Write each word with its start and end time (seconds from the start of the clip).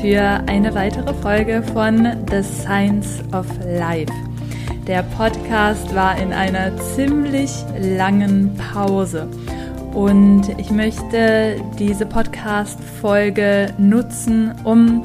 für 0.00 0.42
eine 0.46 0.74
weitere 0.74 1.14
Folge 1.14 1.62
von 1.72 2.26
The 2.30 2.42
Science 2.42 3.22
of 3.32 3.46
Life. 3.64 4.12
Der 4.86 5.02
Podcast 5.02 5.94
war 5.94 6.18
in 6.18 6.32
einer 6.32 6.76
ziemlich 6.76 7.50
langen 7.80 8.54
Pause 8.72 9.28
und 9.94 10.48
ich 10.58 10.70
möchte 10.70 11.60
diese 11.78 12.04
Podcast-Folge 12.04 13.74
nutzen, 13.78 14.54
um 14.64 15.02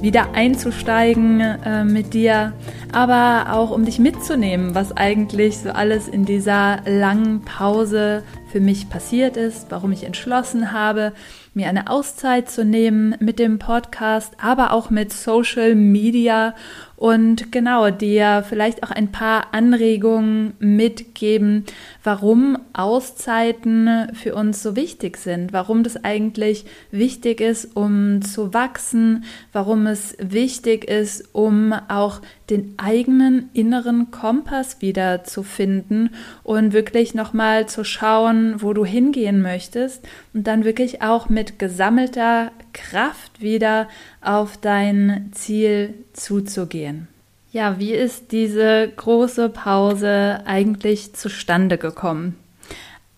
wieder 0.00 0.34
einzusteigen 0.34 1.40
äh, 1.40 1.84
mit 1.84 2.12
dir, 2.12 2.52
aber 2.92 3.52
auch 3.52 3.70
um 3.70 3.84
dich 3.84 4.00
mitzunehmen, 4.00 4.74
was 4.74 4.96
eigentlich 4.96 5.58
so 5.58 5.70
alles 5.70 6.08
in 6.08 6.24
dieser 6.24 6.80
langen 6.84 7.42
Pause 7.42 8.24
für 8.50 8.60
mich 8.60 8.90
passiert 8.90 9.36
ist, 9.36 9.66
warum 9.70 9.92
ich 9.92 10.02
entschlossen 10.04 10.72
habe, 10.72 11.12
mir 11.54 11.68
eine 11.68 11.88
Auszeit 11.90 12.50
zu 12.50 12.64
nehmen 12.64 13.14
mit 13.20 13.38
dem 13.38 13.58
Podcast, 13.58 14.34
aber 14.40 14.72
auch 14.72 14.90
mit 14.90 15.12
Social 15.12 15.74
Media 15.74 16.54
und 17.02 17.50
genau 17.50 17.90
dir 17.90 18.44
vielleicht 18.48 18.84
auch 18.84 18.92
ein 18.92 19.10
paar 19.10 19.52
Anregungen 19.52 20.52
mitgeben, 20.60 21.64
warum 22.04 22.56
Auszeiten 22.74 24.06
für 24.14 24.36
uns 24.36 24.62
so 24.62 24.76
wichtig 24.76 25.16
sind, 25.16 25.52
warum 25.52 25.82
das 25.82 26.04
eigentlich 26.04 26.64
wichtig 26.92 27.40
ist, 27.40 27.76
um 27.76 28.22
zu 28.22 28.54
wachsen, 28.54 29.24
warum 29.52 29.88
es 29.88 30.16
wichtig 30.20 30.84
ist, 30.84 31.28
um 31.32 31.72
auch 31.88 32.20
den 32.50 32.74
eigenen 32.76 33.50
inneren 33.52 34.12
Kompass 34.12 34.80
wieder 34.80 35.24
zu 35.24 35.42
finden 35.42 36.10
und 36.44 36.72
wirklich 36.72 37.14
nochmal 37.14 37.66
zu 37.66 37.82
schauen, 37.82 38.62
wo 38.62 38.74
du 38.74 38.84
hingehen 38.84 39.42
möchtest 39.42 40.06
und 40.34 40.46
dann 40.46 40.64
wirklich 40.64 41.02
auch 41.02 41.28
mit 41.28 41.41
gesammelter 41.58 42.50
Kraft 42.72 43.40
wieder 43.40 43.88
auf 44.20 44.56
dein 44.56 45.30
Ziel 45.32 45.94
zuzugehen. 46.12 47.08
Ja, 47.52 47.78
wie 47.78 47.92
ist 47.92 48.32
diese 48.32 48.90
große 48.96 49.50
Pause 49.50 50.40
eigentlich 50.46 51.14
zustande 51.14 51.76
gekommen? 51.76 52.36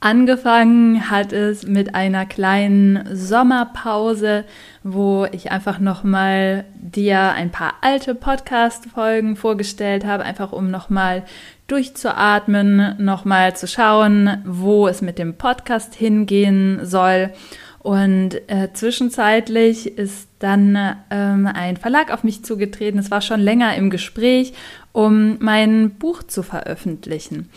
Angefangen 0.04 1.08
hat 1.08 1.32
es 1.32 1.66
mit 1.66 1.94
einer 1.94 2.26
kleinen 2.26 3.08
Sommerpause, 3.16 4.44
wo 4.82 5.26
ich 5.32 5.50
einfach 5.50 5.78
nochmal 5.78 6.66
dir 6.74 7.32
ein 7.32 7.50
paar 7.50 7.76
alte 7.80 8.14
Podcast-Folgen 8.14 9.36
vorgestellt 9.36 10.04
habe, 10.04 10.24
einfach 10.24 10.52
um 10.52 10.70
nochmal 10.70 11.22
durchzuatmen, 11.68 13.02
nochmal 13.02 13.56
zu 13.56 13.66
schauen, 13.66 14.42
wo 14.44 14.88
es 14.88 15.00
mit 15.00 15.18
dem 15.18 15.38
Podcast 15.38 15.94
hingehen 15.94 16.84
soll 16.84 17.30
und 17.84 18.36
äh, 18.46 18.72
zwischenzeitlich 18.72 19.98
ist 19.98 20.28
dann 20.38 20.96
ähm, 21.10 21.46
ein 21.46 21.76
Verlag 21.76 22.10
auf 22.10 22.24
mich 22.24 22.42
zugetreten. 22.42 22.98
Es 22.98 23.10
war 23.10 23.20
schon 23.20 23.40
länger 23.40 23.76
im 23.76 23.90
Gespräch, 23.90 24.54
um 24.92 25.36
mein 25.40 25.90
Buch 25.90 26.22
zu 26.22 26.42
veröffentlichen. 26.42 27.50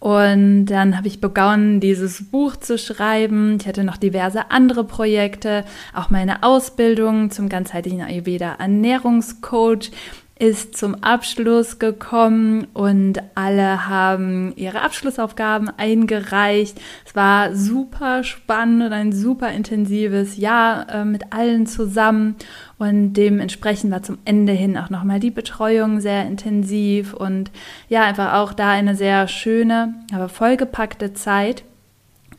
Und 0.00 0.66
dann 0.66 0.96
habe 0.96 1.06
ich 1.06 1.20
begonnen, 1.20 1.78
dieses 1.78 2.28
Buch 2.28 2.56
zu 2.56 2.76
schreiben. 2.76 3.58
Ich 3.60 3.68
hatte 3.68 3.84
noch 3.84 3.98
diverse 3.98 4.50
andere 4.50 4.82
Projekte, 4.82 5.64
auch 5.94 6.10
meine 6.10 6.42
Ausbildung 6.42 7.30
zum 7.30 7.48
ganzheitlichen 7.48 8.00
Ayurveda 8.00 8.56
Ernährungscoach 8.58 9.92
ist 10.38 10.76
zum 10.76 11.02
Abschluss 11.02 11.78
gekommen 11.78 12.68
und 12.72 13.20
alle 13.34 13.88
haben 13.88 14.52
ihre 14.56 14.82
Abschlussaufgaben 14.82 15.68
eingereicht. 15.76 16.80
Es 17.04 17.16
war 17.16 17.54
super 17.54 18.22
spannend 18.22 18.82
und 18.84 18.92
ein 18.92 19.12
super 19.12 19.50
intensives 19.50 20.36
Jahr 20.36 20.88
äh, 20.88 21.04
mit 21.04 21.32
allen 21.32 21.66
zusammen 21.66 22.36
und 22.78 23.14
dementsprechend 23.14 23.90
war 23.90 24.02
zum 24.02 24.18
Ende 24.24 24.52
hin 24.52 24.78
auch 24.78 24.90
nochmal 24.90 25.18
die 25.18 25.32
Betreuung 25.32 26.00
sehr 26.00 26.26
intensiv 26.26 27.14
und 27.14 27.50
ja, 27.88 28.04
einfach 28.04 28.34
auch 28.34 28.52
da 28.52 28.70
eine 28.70 28.94
sehr 28.94 29.26
schöne, 29.26 29.94
aber 30.12 30.28
vollgepackte 30.28 31.14
Zeit. 31.14 31.64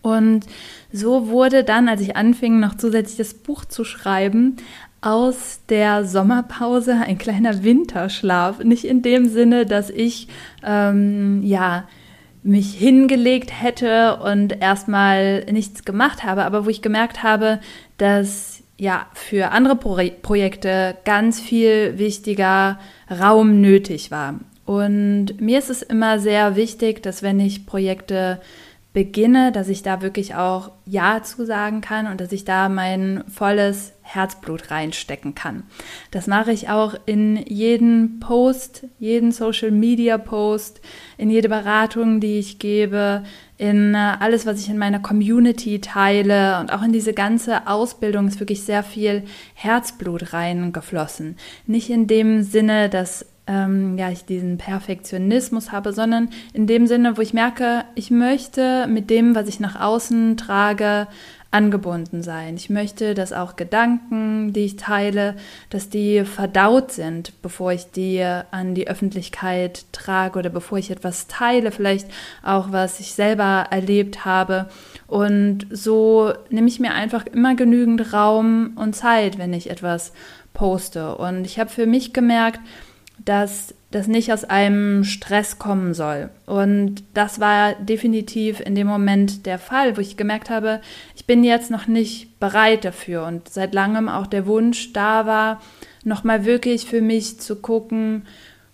Und 0.02 0.46
so 0.94 1.28
wurde 1.28 1.66
dann, 1.66 1.90
als 1.90 2.00
ich 2.00 2.16
anfing, 2.16 2.60
noch 2.60 2.76
zusätzlich 2.76 3.18
das 3.18 3.34
Buch 3.34 3.66
zu 3.66 3.84
schreiben, 3.84 4.56
aus 5.02 5.62
der 5.70 6.06
Sommerpause 6.06 6.96
ein 6.96 7.18
kleiner 7.18 7.64
Winterschlaf. 7.64 8.64
Nicht 8.64 8.86
in 8.86 9.02
dem 9.02 9.30
Sinne, 9.30 9.66
dass 9.66 9.90
ich 9.90 10.28
ähm, 10.64 11.42
ja 11.44 11.88
mich 12.44 12.74
hingelegt 12.74 13.52
hätte 13.62 14.18
und 14.18 14.62
erstmal 14.62 15.46
nichts 15.46 15.84
gemacht 15.84 16.24
habe, 16.24 16.46
aber 16.46 16.66
wo 16.66 16.70
ich 16.70 16.82
gemerkt 16.82 17.22
habe, 17.22 17.60
dass 17.98 18.64
ja 18.78 19.08
für 19.14 19.52
andere 19.52 19.76
Pro 19.76 19.98
Projekte 20.22 20.96
ganz 21.04 21.40
viel 21.40 21.98
wichtiger 21.98 22.80
Raum 23.10 23.60
nötig 23.62 24.10
war. 24.10 24.36
Und 24.66 25.42
mir 25.42 25.60
ist 25.60 25.70
es 25.70 25.82
immer 25.82 26.20
sehr 26.20 26.56
wichtig, 26.56 27.04
dass 27.04 27.24
wenn 27.24 27.40
ich 27.40 27.66
Projekte 27.66 28.40
beginne, 28.94 29.52
dass 29.52 29.68
ich 29.68 29.84
da 29.84 30.02
wirklich 30.02 30.36
auch 30.36 30.72
Ja 30.86 31.22
zu 31.24 31.46
sagen 31.46 31.82
kann 31.82 32.08
und 32.08 32.22
dass 32.22 32.32
ich 32.32 32.46
da 32.46 32.70
mein 32.70 33.24
volles 33.28 33.94
Herzblut 34.12 34.72
reinstecken 34.72 35.36
kann. 35.36 35.64
Das 36.10 36.26
mache 36.26 36.52
ich 36.52 36.70
auch 36.70 36.96
in 37.06 37.38
jeden 37.38 38.20
Post, 38.20 38.88
jeden 38.98 39.32
Social 39.32 39.70
Media 39.70 40.18
Post, 40.18 40.82
in 41.18 41.30
jede 41.30 41.48
Beratung, 41.48 42.20
die 42.20 42.40
ich 42.40 42.58
gebe, 42.58 43.24
in 43.58 43.94
äh, 43.94 44.16
alles, 44.20 44.48
was 44.48 44.60
ich 44.60 44.70
in 44.70 44.80
meiner 44.80 45.00
Community 45.00 45.80
teile 45.80 46.60
und 46.60 46.74
auch 46.74 46.82
in 46.82 46.92
diese 46.92 47.14
ganze 47.14 47.68
Ausbildung 47.68 48.28
ist 48.28 48.40
wirklich 48.40 48.64
sehr 48.64 48.84
viel 48.84 49.24
Herzblut 49.54 50.34
reingeflossen. 50.34 51.36
Nicht 51.68 51.90
in 51.92 52.08
dem 52.08 52.42
Sinne, 52.42 52.90
dass 52.90 53.26
ähm, 53.46 53.98
ja, 53.98 54.10
ich 54.12 54.26
diesen 54.26 54.58
Perfektionismus 54.58 55.72
habe, 55.72 55.92
sondern 55.92 56.30
in 56.54 56.68
dem 56.68 56.86
Sinne, 56.86 57.18
wo 57.18 57.22
ich 57.22 57.34
merke, 57.34 57.84
ich 57.96 58.12
möchte 58.12 58.88
mit 58.88 59.10
dem, 59.10 59.36
was 59.36 59.48
ich 59.48 59.60
nach 59.60 59.80
außen 59.80 60.38
trage, 60.38 61.08
angebunden 61.52 62.22
sein. 62.22 62.56
Ich 62.56 62.70
möchte, 62.70 63.16
dass 63.16 63.34
auch 63.34 63.56
Gedanken, 63.56 64.54
die 64.54 64.66
ich 64.66 64.76
teile, 64.76 65.36
dass 65.72 65.90
die 65.90 66.24
verdaut 66.24 66.92
sind, 66.92 67.42
bevor 67.42 67.72
ich 67.72 67.90
die 67.92 68.24
an 68.24 68.76
die 68.76 68.88
Öffentlichkeit 68.88 69.86
trage 69.92 70.38
oder 70.38 70.50
bevor 70.50 70.78
ich 70.78 70.92
etwas 70.92 71.28
teile, 71.28 71.72
vielleicht 71.72 72.08
auch 72.44 72.72
was 72.72 73.00
ich 73.00 73.14
selber 73.14 73.66
erlebt 73.72 74.26
habe. 74.26 74.70
Und 75.08 75.66
so 75.72 76.34
nehme 76.50 76.68
ich 76.68 76.80
mir 76.80 76.94
einfach 76.94 77.26
immer 77.26 77.56
genügend 77.56 78.14
Raum 78.14 78.74
und 78.76 78.96
Zeit, 78.96 79.40
wenn 79.40 79.54
ich 79.54 79.72
etwas 79.72 80.14
poste. 80.54 81.16
Und 81.16 81.46
ich 81.46 81.58
habe 81.60 81.72
für 81.72 81.88
mich 81.88 82.14
gemerkt, 82.14 82.60
dass 83.26 83.74
das 83.92 84.08
nicht 84.08 84.32
aus 84.32 84.44
einem 84.44 85.04
Stress 85.04 85.58
kommen 85.58 85.94
soll. 85.94 86.30
Und 86.46 87.04
das 87.14 87.40
war 87.40 87.74
definitiv 87.74 88.60
in 88.60 88.76
dem 88.76 88.88
Moment 88.88 89.46
der 89.46 89.58
Fall, 89.58 89.98
wo 89.98 90.02
ich 90.02 90.18
gemerkt 90.18 90.50
habe, 90.50 90.80
ich 91.16 91.26
bin 91.26 91.44
jetzt 91.44 91.72
noch 91.72 91.88
nicht 91.88 92.40
bereit 92.40 92.86
dafür 92.86 93.26
und 93.26 93.50
seit 93.50 93.74
langem 93.74 94.08
auch 94.08 94.28
der 94.28 94.46
Wunsch 94.46 94.94
da 94.94 95.26
war, 95.26 95.62
nochmal 96.04 96.46
wirklich 96.46 96.86
für 96.86 97.02
mich 97.02 97.40
zu 97.40 97.56
gucken, 97.56 98.28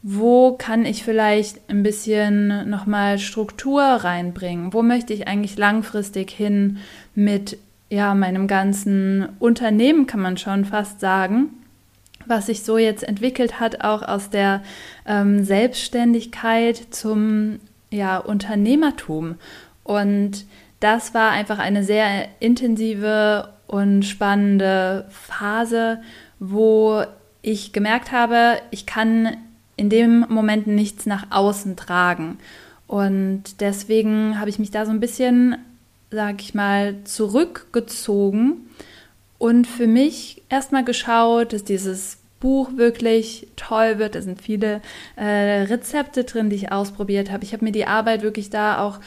wo 0.04 0.52
kann 0.52 0.86
ich 0.86 1.04
vielleicht 1.04 1.70
ein 1.70 1.82
bisschen 1.82 2.70
nochmal 2.70 3.18
Struktur 3.18 3.82
reinbringen? 3.82 4.74
Wo 4.74 4.84
möchte 4.84 5.14
ich 5.14 5.28
eigentlich 5.28 5.58
langfristig 5.58 6.30
hin 6.30 6.78
mit 7.16 7.58
ja, 7.90 8.14
meinem 8.14 8.48
ganzen 8.48 9.30
Unternehmen, 9.40 10.06
kann 10.06 10.20
man 10.20 10.38
schon 10.38 10.66
fast 10.66 11.00
sagen 11.00 11.52
was 12.28 12.48
sich 12.48 12.64
so 12.64 12.78
jetzt 12.78 13.04
entwickelt 13.04 13.60
hat, 13.60 13.82
auch 13.82 14.02
aus 14.02 14.30
der 14.30 14.62
ähm, 15.06 15.44
Selbstständigkeit 15.44 16.82
zum 16.92 17.60
ja, 17.92 18.18
Unternehmertum. 18.18 19.36
Und 19.84 20.46
das 20.80 21.14
war 21.14 21.32
einfach 21.32 21.60
eine 21.60 21.84
sehr 21.84 22.28
intensive 22.40 23.50
und 23.68 24.04
spannende 24.04 25.06
Phase, 25.10 26.02
wo 26.40 27.04
ich 27.42 27.74
gemerkt 27.74 28.12
habe, 28.12 28.58
ich 28.72 28.86
kann 28.86 29.38
in 29.78 29.90
dem 29.90 30.26
Moment 30.30 30.68
nichts 30.68 31.06
nach 31.06 31.28
außen 31.32 31.76
tragen. 31.76 32.38
Und 32.88 33.62
deswegen 33.62 34.40
habe 34.40 34.50
ich 34.50 34.60
mich 34.60 34.72
da 34.72 34.86
so 34.86 34.92
ein 34.92 35.00
bisschen, 35.00 35.58
sag 36.12 36.42
ich 36.42 36.54
mal, 36.54 36.96
zurückgezogen 37.04 38.68
und 39.38 39.68
für 39.68 39.88
mich 39.88 40.44
erstmal 40.50 40.84
geschaut, 40.84 41.54
dass 41.54 41.64
dieses 41.64 42.18
Buch 42.40 42.70
wirklich 42.76 43.48
toll 43.56 43.98
wird. 43.98 44.16
Da 44.16 44.22
sind 44.22 44.42
viele 44.42 44.82
äh, 45.16 45.64
Rezepte 45.64 46.24
drin, 46.24 46.50
die 46.50 46.56
ich 46.58 46.72
ausprobiert 46.72 47.32
habe. 47.32 47.44
Ich 47.44 47.54
habe 47.54 47.66
mir 47.66 47.72
die 47.72 47.88
Arbeit 47.88 48.22
wirklich 48.22 48.50
da 48.50 48.80
auch, 48.80 49.00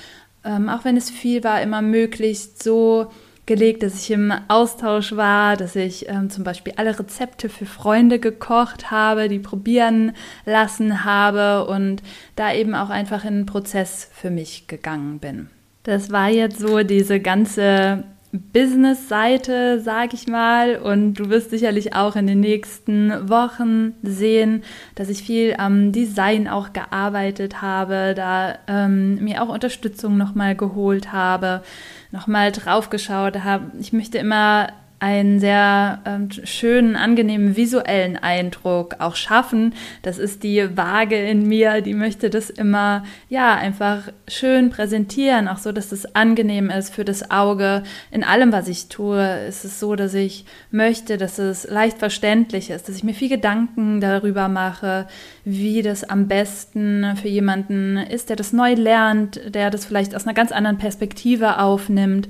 ähm, 0.45 0.69
auch 0.69 0.85
wenn 0.85 0.97
es 0.97 1.11
viel 1.11 1.45
war, 1.45 1.63
immer 1.63 1.83
möglichst 1.83 2.63
so 2.63 3.11
gelegt, 3.47 3.83
dass 3.83 3.95
ich 3.95 4.11
im 4.11 4.33
Austausch 4.49 5.17
war, 5.17 5.57
dass 5.57 5.75
ich 5.75 6.09
ähm, 6.09 6.31
zum 6.31 6.45
Beispiel 6.45 6.75
alle 6.77 6.99
Rezepte 6.99 7.49
für 7.49 7.65
Freunde 7.65 8.19
gekocht 8.19 8.91
habe, 8.91 9.29
die 9.29 9.39
probieren 9.39 10.13
lassen 10.45 11.05
habe 11.05 11.67
und 11.67 12.03
da 12.37 12.53
eben 12.53 12.75
auch 12.75 12.91
einfach 12.91 13.25
in 13.25 13.35
einen 13.35 13.47
Prozess 13.47 14.09
für 14.13 14.31
mich 14.31 14.67
gegangen 14.67 15.19
bin. 15.19 15.49
Das 15.85 16.11
war 16.13 16.29
jetzt 16.29 16.59
so 16.59 16.83
diese 16.83 17.21
ganze 17.21 18.05
Business-Seite, 18.33 19.81
sag 19.81 20.13
ich 20.15 20.27
mal. 20.27 20.77
Und 20.77 21.15
du 21.15 21.31
wirst 21.31 21.51
sicherlich 21.51 21.95
auch 21.95 22.17
in 22.17 22.27
den 22.27 22.41
nächsten 22.41 23.29
Wochen 23.29 23.95
sehen, 24.03 24.63
dass 24.95 25.09
ich 25.09 25.23
viel 25.23 25.55
am 25.57 25.93
Design 25.93 26.49
auch 26.49 26.73
gearbeitet 26.73 27.63
habe, 27.63 28.15
da 28.15 28.59
ähm, 28.67 29.17
mir 29.25 29.43
auch 29.43 29.49
Unterstützung 29.49 30.17
nochmal 30.17 30.55
geholt 30.57 31.13
habe, 31.13 31.63
nochmal 32.11 32.53
draufgeschaut 32.53 33.45
habe. 33.45 33.73
Ich 33.81 33.93
möchte 33.93 34.19
immer 34.19 34.69
einen 35.00 35.39
sehr 35.39 36.00
ähm, 36.05 36.29
schönen, 36.45 36.97
angenehmen 36.97 37.56
visuellen 37.56 38.17
Eindruck 38.17 38.97
auch 38.99 39.15
schaffen. 39.15 39.75
Das 40.03 40.19
ist 40.19 40.43
die 40.43 40.77
Waage 40.77 41.17
in 41.17 41.47
mir, 41.47 41.83
die 41.83 41.95
möchte 41.95 42.31
das 42.31 42.50
immer, 42.50 43.05
ja, 43.29 43.55
einfach 43.55 44.11
schön 44.27 44.71
präsentieren, 44.71 45.47
auch 45.47 45.59
so, 45.59 45.71
dass 45.71 45.93
es 45.93 46.17
angenehm 46.17 46.69
ist 46.69 46.93
für 46.93 47.05
das 47.05 47.31
Auge. 47.31 47.85
In 48.11 48.25
allem, 48.25 48.50
was 48.50 48.67
ich 48.67 48.89
tue, 48.89 49.25
ist 49.47 49.65
es 49.65 49.79
so, 49.79 49.95
dass 49.95 50.15
ich 50.15 50.45
möchte, 50.73 51.17
dass 51.17 51.39
es 51.39 51.69
leicht 51.69 51.99
verständlich 51.99 52.71
ist, 52.71 52.89
dass 52.89 52.97
ich 52.97 53.05
mir 53.05 53.15
viel 53.15 53.29
Gedanken 53.29 54.01
darüber 54.01 54.49
mache, 54.49 55.06
wie 55.44 55.83
das 55.83 56.03
am 56.03 56.27
besten 56.27 57.17
für 57.21 57.29
jemanden 57.29 57.99
ist, 57.99 58.31
der 58.31 58.37
das 58.37 58.53
neu 58.53 58.75
lernt, 58.75 59.41
der 59.55 59.71
das 59.71 59.85
vielleicht 59.85 60.17
aus 60.17 60.27
einer 60.27 60.35
ganz 60.35 60.51
anderen 60.51 60.79
Perspektive 60.79 61.61
aufnimmt 61.61 62.29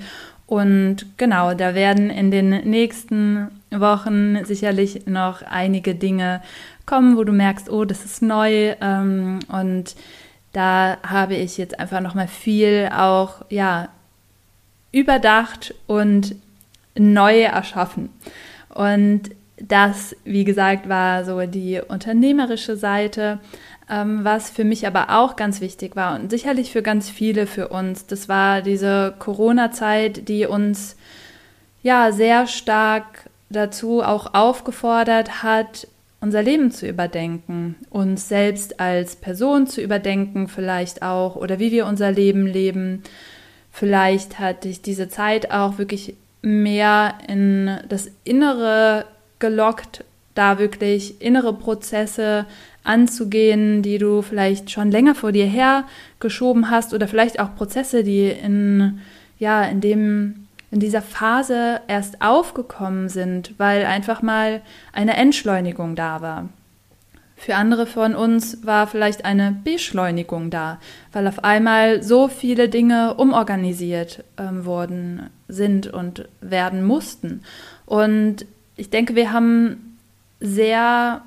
und 0.49 1.05
genau, 1.19 1.53
da 1.53 1.75
werden 1.75 2.09
in 2.09 2.31
den 2.31 2.49
nächsten 2.49 3.49
Wochen 3.71 4.45
sicherlich 4.47 5.07
noch 5.07 5.43
einige 5.43 5.95
Dinge 5.95 6.41
kommen, 6.87 7.19
wo 7.19 7.25
du 7.25 7.33
merkst, 7.33 7.69
oh, 7.69 7.85
das 7.85 8.07
ist 8.07 8.23
neu. 8.23 8.75
Ähm, 8.81 9.41
und 9.49 9.95
da 10.55 10.97
habe 11.07 11.35
ich 11.35 11.59
jetzt 11.59 11.79
einfach 11.79 12.01
noch 12.01 12.15
mal 12.15 12.29
viel 12.29 12.89
auch 12.91 13.45
ja 13.51 13.91
überdacht 14.91 15.75
und 15.87 16.35
neu 16.97 17.43
erschaffen. 17.43 18.09
Und 18.71 19.31
das, 19.61 20.17
wie 20.25 20.45
gesagt, 20.45 20.89
war 20.89 21.27
so 21.27 21.43
die 21.43 21.79
unternehmerische 21.87 22.79
Seite. 22.79 23.39
Ähm, 23.91 24.23
was 24.23 24.51
für 24.51 24.65
mich 24.65 24.87
aber 24.87 25.19
auch 25.19 25.37
ganz 25.37 25.63
wichtig 25.63 25.97
war 25.97 26.15
und 26.15 26.31
sicherlich 26.31 26.73
für 26.73 26.83
ganz 26.83 27.09
viele 27.09 27.47
für 27.47 27.69
uns, 27.69 28.07
das 28.07 28.29
war 28.29 28.61
diese 28.61 29.15
Corona-Zeit, 29.19 30.29
die 30.29 30.45
uns 30.45 30.97
ja 31.83 32.13
sehr 32.13 32.47
stark 32.47 33.31
dazu 33.49 34.03
auch 34.03 34.35
aufgefordert 34.35 35.43
hat, 35.43 35.89
unser 36.21 36.43
Leben 36.43 36.71
zu 36.71 36.87
überdenken, 36.87 37.77
uns 37.89 38.29
selbst 38.29 38.81
als 38.81 39.17
Person 39.17 39.67
zu 39.67 39.81
überdenken, 39.81 40.49
vielleicht 40.49 41.03
auch, 41.03 41.37
oder 41.37 41.59
wie 41.59 41.73
wir 41.73 41.87
unser 41.87 42.11
Leben 42.11 42.47
leben. 42.47 43.05
Vielleicht 43.73 44.39
hat 44.39 44.65
dich 44.65 44.83
diese 44.83 45.09
Zeit 45.09 45.51
auch 45.51 45.79
wirklich 45.79 46.15
mehr 46.43 47.15
in 47.27 47.79
das 47.89 48.11
Innere 48.25 49.07
gelockt, 49.39 50.05
da 50.35 50.59
wirklich 50.59 51.23
innere 51.23 51.53
Prozesse 51.53 52.47
anzugehen, 52.89 53.83
die 53.83 53.99
du 53.99 54.23
vielleicht 54.23 54.71
schon 54.71 54.91
länger 54.91 55.15
vor 55.15 55.33
dir 55.33 55.47
her 55.47 55.85
geschoben 56.21 56.71
hast 56.71 56.95
oder 56.95 57.07
vielleicht 57.07 57.41
auch 57.41 57.55
Prozesse, 57.55 58.03
die 58.03 58.29
in 58.29 59.01
ja, 59.39 59.63
in 59.65 59.81
dem 59.81 60.47
in 60.71 60.81
dieser 60.81 61.01
Phase 61.01 61.81
erst 61.89 62.21
aufgekommen 62.21 63.09
sind, 63.09 63.55
weil 63.57 63.87
einfach 63.87 64.21
mal 64.21 64.61
eine 64.93 65.17
Entschleunigung 65.17 65.97
da 65.97 66.21
war. 66.21 66.49
Für 67.37 67.55
andere 67.55 67.87
von 67.87 68.15
uns 68.15 68.67
war 68.67 68.87
vielleicht 68.87 69.25
eine 69.25 69.57
Beschleunigung 69.65 70.51
da, 70.51 70.79
weil 71.13 71.27
auf 71.27 71.45
einmal 71.45 72.03
so 72.03 72.29
viele 72.29 72.69
Dinge 72.69 73.15
umorganisiert 73.15 74.25
ähm, 74.37 74.67
worden 74.67 75.31
sind 75.47 75.87
und 75.87 76.29
werden 76.41 76.85
mussten. 76.85 77.43
Und 77.87 78.45
ich 78.77 78.91
denke, 78.91 79.15
wir 79.15 79.33
haben 79.33 79.99
sehr 80.41 81.23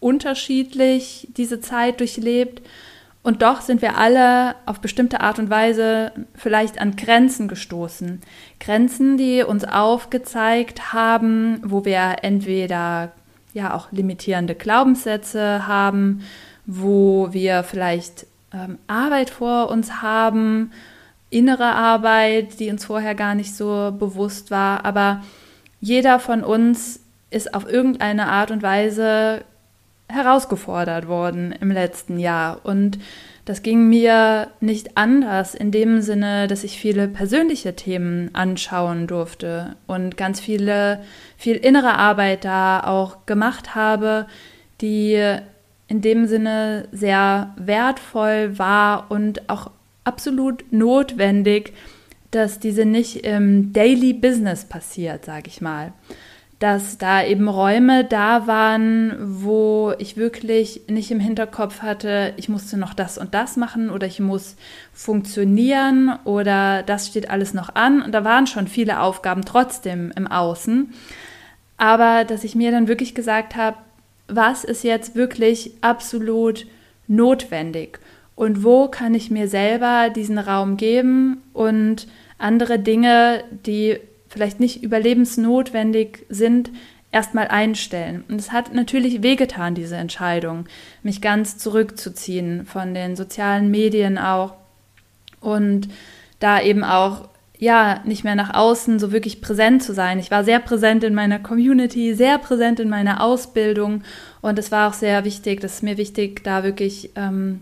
unterschiedlich 0.00 1.28
diese 1.36 1.60
Zeit 1.60 2.00
durchlebt. 2.00 2.62
Und 3.22 3.42
doch 3.42 3.60
sind 3.60 3.82
wir 3.82 3.98
alle 3.98 4.54
auf 4.64 4.80
bestimmte 4.80 5.20
Art 5.20 5.38
und 5.38 5.50
Weise 5.50 6.12
vielleicht 6.34 6.80
an 6.80 6.96
Grenzen 6.96 7.48
gestoßen. 7.48 8.20
Grenzen, 8.58 9.18
die 9.18 9.42
uns 9.42 9.64
aufgezeigt 9.64 10.94
haben, 10.94 11.60
wo 11.62 11.84
wir 11.84 12.16
entweder 12.22 13.12
ja 13.52 13.74
auch 13.74 13.92
limitierende 13.92 14.54
Glaubenssätze 14.54 15.66
haben, 15.66 16.22
wo 16.64 17.28
wir 17.32 17.62
vielleicht 17.62 18.26
ähm, 18.54 18.78
Arbeit 18.86 19.28
vor 19.28 19.70
uns 19.70 20.00
haben, 20.02 20.72
innere 21.28 21.74
Arbeit, 21.74 22.58
die 22.58 22.70
uns 22.70 22.86
vorher 22.86 23.14
gar 23.14 23.34
nicht 23.34 23.54
so 23.54 23.94
bewusst 23.98 24.50
war. 24.50 24.84
Aber 24.84 25.22
jeder 25.80 26.18
von 26.20 26.42
uns 26.42 27.00
ist 27.30 27.54
auf 27.54 27.70
irgendeine 27.70 28.28
Art 28.28 28.50
und 28.50 28.62
Weise 28.62 29.44
herausgefordert 30.10 31.08
worden 31.08 31.54
im 31.60 31.70
letzten 31.70 32.18
Jahr. 32.18 32.60
Und 32.64 32.98
das 33.44 33.62
ging 33.62 33.88
mir 33.88 34.48
nicht 34.60 34.96
anders 34.96 35.54
in 35.54 35.70
dem 35.70 36.02
Sinne, 36.02 36.46
dass 36.46 36.64
ich 36.64 36.78
viele 36.78 37.08
persönliche 37.08 37.74
Themen 37.74 38.30
anschauen 38.34 39.06
durfte 39.06 39.76
und 39.86 40.16
ganz 40.16 40.40
viele, 40.40 41.02
viel 41.36 41.56
innere 41.56 41.94
Arbeit 41.94 42.44
da 42.44 42.80
auch 42.84 43.26
gemacht 43.26 43.74
habe, 43.74 44.26
die 44.80 45.36
in 45.88 46.00
dem 46.00 46.26
Sinne 46.26 46.88
sehr 46.92 47.54
wertvoll 47.56 48.58
war 48.58 49.10
und 49.10 49.48
auch 49.50 49.70
absolut 50.04 50.64
notwendig, 50.70 51.72
dass 52.30 52.60
diese 52.60 52.84
nicht 52.84 53.26
im 53.26 53.72
Daily 53.72 54.12
Business 54.12 54.64
passiert, 54.64 55.24
sage 55.24 55.48
ich 55.48 55.60
mal 55.60 55.92
dass 56.60 56.98
da 56.98 57.24
eben 57.24 57.48
Räume 57.48 58.04
da 58.04 58.46
waren, 58.46 59.16
wo 59.18 59.94
ich 59.98 60.18
wirklich 60.18 60.82
nicht 60.88 61.10
im 61.10 61.18
Hinterkopf 61.18 61.80
hatte, 61.80 62.34
ich 62.36 62.50
musste 62.50 62.76
noch 62.76 62.92
das 62.92 63.16
und 63.16 63.32
das 63.32 63.56
machen 63.56 63.88
oder 63.88 64.06
ich 64.06 64.20
muss 64.20 64.56
funktionieren 64.92 66.18
oder 66.24 66.82
das 66.82 67.06
steht 67.06 67.30
alles 67.30 67.54
noch 67.54 67.74
an. 67.74 68.02
Und 68.02 68.12
da 68.12 68.24
waren 68.24 68.46
schon 68.46 68.68
viele 68.68 69.00
Aufgaben 69.00 69.46
trotzdem 69.46 70.12
im 70.14 70.26
Außen. 70.26 70.92
Aber 71.78 72.24
dass 72.24 72.44
ich 72.44 72.54
mir 72.54 72.70
dann 72.70 72.88
wirklich 72.88 73.14
gesagt 73.14 73.56
habe, 73.56 73.78
was 74.28 74.62
ist 74.62 74.84
jetzt 74.84 75.14
wirklich 75.14 75.72
absolut 75.80 76.66
notwendig 77.08 78.00
und 78.34 78.62
wo 78.62 78.88
kann 78.88 79.14
ich 79.14 79.30
mir 79.30 79.48
selber 79.48 80.10
diesen 80.10 80.38
Raum 80.38 80.76
geben 80.76 81.42
und 81.54 82.06
andere 82.36 82.78
Dinge, 82.78 83.44
die 83.64 83.98
vielleicht 84.30 84.60
nicht 84.60 84.82
überlebensnotwendig 84.82 86.24
sind, 86.30 86.70
erstmal 87.12 87.48
einstellen. 87.48 88.24
Und 88.28 88.40
es 88.40 88.52
hat 88.52 88.72
natürlich 88.72 89.22
wehgetan, 89.22 89.74
diese 89.74 89.96
Entscheidung, 89.96 90.66
mich 91.02 91.20
ganz 91.20 91.58
zurückzuziehen 91.58 92.64
von 92.64 92.94
den 92.94 93.16
sozialen 93.16 93.70
Medien 93.70 94.16
auch 94.16 94.54
und 95.40 95.88
da 96.38 96.62
eben 96.62 96.84
auch 96.84 97.28
ja, 97.58 98.00
nicht 98.04 98.24
mehr 98.24 98.36
nach 98.36 98.54
außen 98.54 98.98
so 98.98 99.12
wirklich 99.12 99.42
präsent 99.42 99.82
zu 99.82 99.92
sein. 99.92 100.18
Ich 100.18 100.30
war 100.30 100.44
sehr 100.44 100.60
präsent 100.60 101.04
in 101.04 101.14
meiner 101.14 101.38
Community, 101.38 102.14
sehr 102.14 102.38
präsent 102.38 102.80
in 102.80 102.88
meiner 102.88 103.22
Ausbildung 103.22 104.02
und 104.40 104.58
es 104.58 104.72
war 104.72 104.88
auch 104.88 104.94
sehr 104.94 105.26
wichtig, 105.26 105.60
das 105.60 105.74
ist 105.74 105.82
mir 105.82 105.98
wichtig, 105.98 106.42
da 106.42 106.64
wirklich 106.64 107.10
ähm, 107.16 107.60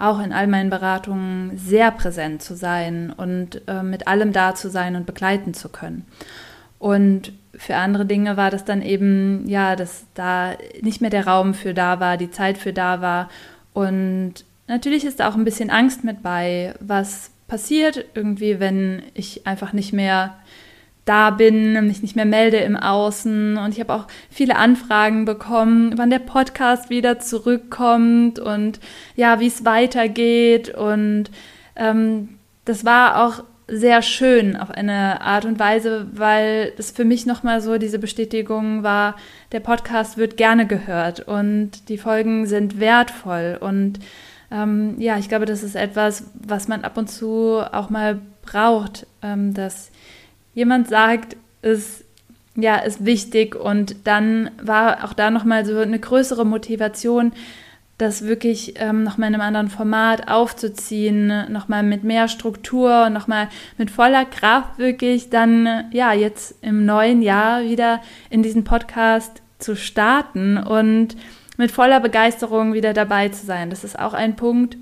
auch 0.00 0.20
in 0.20 0.32
all 0.32 0.46
meinen 0.46 0.70
Beratungen 0.70 1.56
sehr 1.56 1.90
präsent 1.90 2.42
zu 2.42 2.54
sein 2.54 3.12
und 3.16 3.62
äh, 3.68 3.82
mit 3.82 4.08
allem 4.08 4.32
da 4.32 4.54
zu 4.54 4.70
sein 4.70 4.96
und 4.96 5.06
begleiten 5.06 5.54
zu 5.54 5.68
können. 5.68 6.06
Und 6.78 7.32
für 7.54 7.76
andere 7.76 8.06
Dinge 8.06 8.36
war 8.36 8.50
das 8.50 8.64
dann 8.64 8.80
eben, 8.80 9.46
ja, 9.46 9.76
dass 9.76 10.06
da 10.14 10.54
nicht 10.80 11.00
mehr 11.00 11.10
der 11.10 11.26
Raum 11.26 11.52
für 11.52 11.74
da 11.74 12.00
war, 12.00 12.16
die 12.16 12.30
Zeit 12.30 12.56
für 12.56 12.72
da 12.72 13.02
war. 13.02 13.28
Und 13.74 14.44
natürlich 14.66 15.04
ist 15.04 15.20
da 15.20 15.28
auch 15.28 15.34
ein 15.34 15.44
bisschen 15.44 15.68
Angst 15.68 16.04
mit 16.04 16.22
bei, 16.22 16.74
was 16.80 17.30
passiert 17.48 18.06
irgendwie, 18.14 18.60
wenn 18.60 19.02
ich 19.12 19.46
einfach 19.46 19.72
nicht 19.72 19.92
mehr 19.92 20.36
da 21.04 21.30
bin, 21.30 21.86
mich 21.86 22.02
nicht 22.02 22.16
mehr 22.16 22.26
melde 22.26 22.58
im 22.58 22.76
Außen. 22.76 23.56
Und 23.56 23.72
ich 23.72 23.80
habe 23.80 23.94
auch 23.94 24.06
viele 24.30 24.56
Anfragen 24.56 25.24
bekommen, 25.24 25.94
wann 25.96 26.10
der 26.10 26.18
Podcast 26.18 26.90
wieder 26.90 27.18
zurückkommt 27.18 28.38
und 28.38 28.80
ja, 29.16 29.40
wie 29.40 29.46
es 29.46 29.64
weitergeht. 29.64 30.74
Und 30.74 31.30
ähm, 31.76 32.30
das 32.64 32.84
war 32.84 33.24
auch 33.24 33.44
sehr 33.70 34.02
schön 34.02 34.56
auf 34.56 34.70
eine 34.70 35.20
Art 35.20 35.44
und 35.44 35.58
Weise, 35.58 36.08
weil 36.12 36.72
es 36.76 36.90
für 36.90 37.04
mich 37.04 37.24
nochmal 37.24 37.60
so 37.60 37.78
diese 37.78 38.00
Bestätigung 38.00 38.82
war, 38.82 39.16
der 39.52 39.60
Podcast 39.60 40.16
wird 40.16 40.36
gerne 40.36 40.66
gehört 40.66 41.20
und 41.20 41.88
die 41.88 41.98
Folgen 41.98 42.46
sind 42.46 42.80
wertvoll. 42.80 43.56
Und 43.60 44.00
ähm, 44.50 44.96
ja, 44.98 45.18
ich 45.18 45.28
glaube, 45.28 45.46
das 45.46 45.62
ist 45.62 45.76
etwas, 45.76 46.30
was 46.34 46.66
man 46.66 46.82
ab 46.82 46.96
und 46.98 47.08
zu 47.08 47.60
auch 47.72 47.90
mal 47.90 48.20
braucht, 48.42 49.06
ähm, 49.22 49.54
dass 49.54 49.92
jemand 50.54 50.88
sagt, 50.88 51.36
es 51.62 52.04
ja, 52.56 52.76
ist 52.76 53.04
wichtig 53.04 53.54
und 53.54 53.96
dann 54.04 54.50
war 54.62 55.04
auch 55.04 55.12
da 55.12 55.30
nochmal 55.30 55.64
so 55.64 55.78
eine 55.78 55.98
größere 55.98 56.44
Motivation, 56.44 57.32
das 57.98 58.24
wirklich 58.24 58.74
ähm, 58.76 59.02
nochmal 59.02 59.28
in 59.28 59.34
einem 59.34 59.46
anderen 59.46 59.68
Format 59.68 60.28
aufzuziehen, 60.28 61.52
nochmal 61.52 61.82
mit 61.82 62.02
mehr 62.02 62.28
Struktur, 62.28 63.10
nochmal 63.10 63.48
mit 63.76 63.90
voller 63.90 64.24
Kraft 64.24 64.78
wirklich 64.78 65.28
dann, 65.28 65.84
ja, 65.92 66.12
jetzt 66.12 66.54
im 66.62 66.86
neuen 66.86 67.20
Jahr 67.20 67.62
wieder 67.62 68.00
in 68.30 68.42
diesen 68.42 68.64
Podcast 68.64 69.42
zu 69.58 69.76
starten 69.76 70.56
und 70.56 71.16
mit 71.58 71.70
voller 71.70 72.00
Begeisterung 72.00 72.72
wieder 72.72 72.94
dabei 72.94 73.28
zu 73.28 73.44
sein. 73.44 73.68
Das 73.68 73.84
ist 73.84 73.98
auch 73.98 74.14
ein 74.14 74.34
Punkt, 74.34 74.78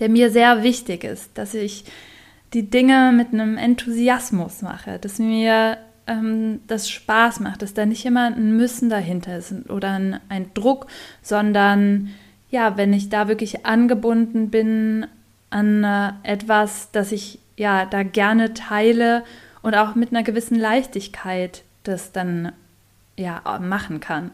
der 0.00 0.08
mir 0.08 0.30
sehr 0.30 0.64
wichtig 0.64 1.04
ist, 1.04 1.30
dass 1.38 1.54
ich 1.54 1.84
die 2.52 2.68
Dinge 2.68 3.12
mit 3.12 3.32
einem 3.32 3.56
Enthusiasmus 3.56 4.62
mache, 4.62 4.98
dass 4.98 5.18
mir 5.18 5.78
ähm, 6.06 6.60
das 6.66 6.90
Spaß 6.90 7.40
macht, 7.40 7.62
dass 7.62 7.74
da 7.74 7.86
nicht 7.86 8.04
immer 8.04 8.26
ein 8.26 8.56
Müssen 8.56 8.90
dahinter 8.90 9.38
ist 9.38 9.70
oder 9.70 9.92
ein, 9.92 10.20
ein 10.28 10.52
Druck, 10.54 10.86
sondern 11.22 12.10
ja, 12.50 12.76
wenn 12.76 12.92
ich 12.92 13.08
da 13.08 13.28
wirklich 13.28 13.64
angebunden 13.64 14.50
bin 14.50 15.06
an 15.50 15.84
äh, 15.84 16.12
etwas, 16.22 16.90
das 16.92 17.12
ich 17.12 17.38
ja 17.56 17.86
da 17.86 18.02
gerne 18.02 18.54
teile 18.54 19.24
und 19.62 19.74
auch 19.74 19.94
mit 19.94 20.10
einer 20.10 20.22
gewissen 20.22 20.58
Leichtigkeit 20.58 21.62
das 21.84 22.12
dann 22.12 22.52
ja 23.16 23.42
machen 23.60 24.00
kann. 24.00 24.30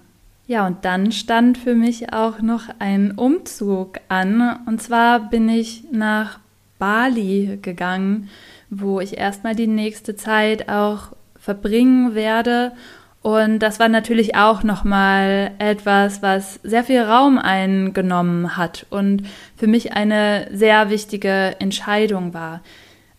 Ja, 0.46 0.66
und 0.66 0.84
dann 0.84 1.12
stand 1.12 1.58
für 1.58 1.74
mich 1.74 2.12
auch 2.14 2.40
noch 2.40 2.70
ein 2.78 3.12
Umzug 3.12 3.98
an. 4.08 4.60
Und 4.66 4.80
zwar 4.80 5.28
bin 5.28 5.48
ich 5.48 5.84
nach 5.92 6.38
Bali 6.78 7.58
gegangen, 7.62 8.28
wo 8.70 9.00
ich 9.00 9.16
erstmal 9.16 9.54
die 9.54 9.66
nächste 9.66 10.16
Zeit 10.16 10.68
auch 10.68 11.12
verbringen 11.38 12.14
werde 12.14 12.72
und 13.22 13.58
das 13.58 13.80
war 13.80 13.88
natürlich 13.88 14.36
auch 14.36 14.62
nochmal 14.62 15.52
etwas, 15.58 16.22
was 16.22 16.60
sehr 16.62 16.84
viel 16.84 17.02
Raum 17.02 17.38
eingenommen 17.38 18.56
hat 18.56 18.86
und 18.90 19.24
für 19.56 19.66
mich 19.66 19.92
eine 19.92 20.48
sehr 20.52 20.88
wichtige 20.88 21.56
Entscheidung 21.58 22.32
war. 22.32 22.62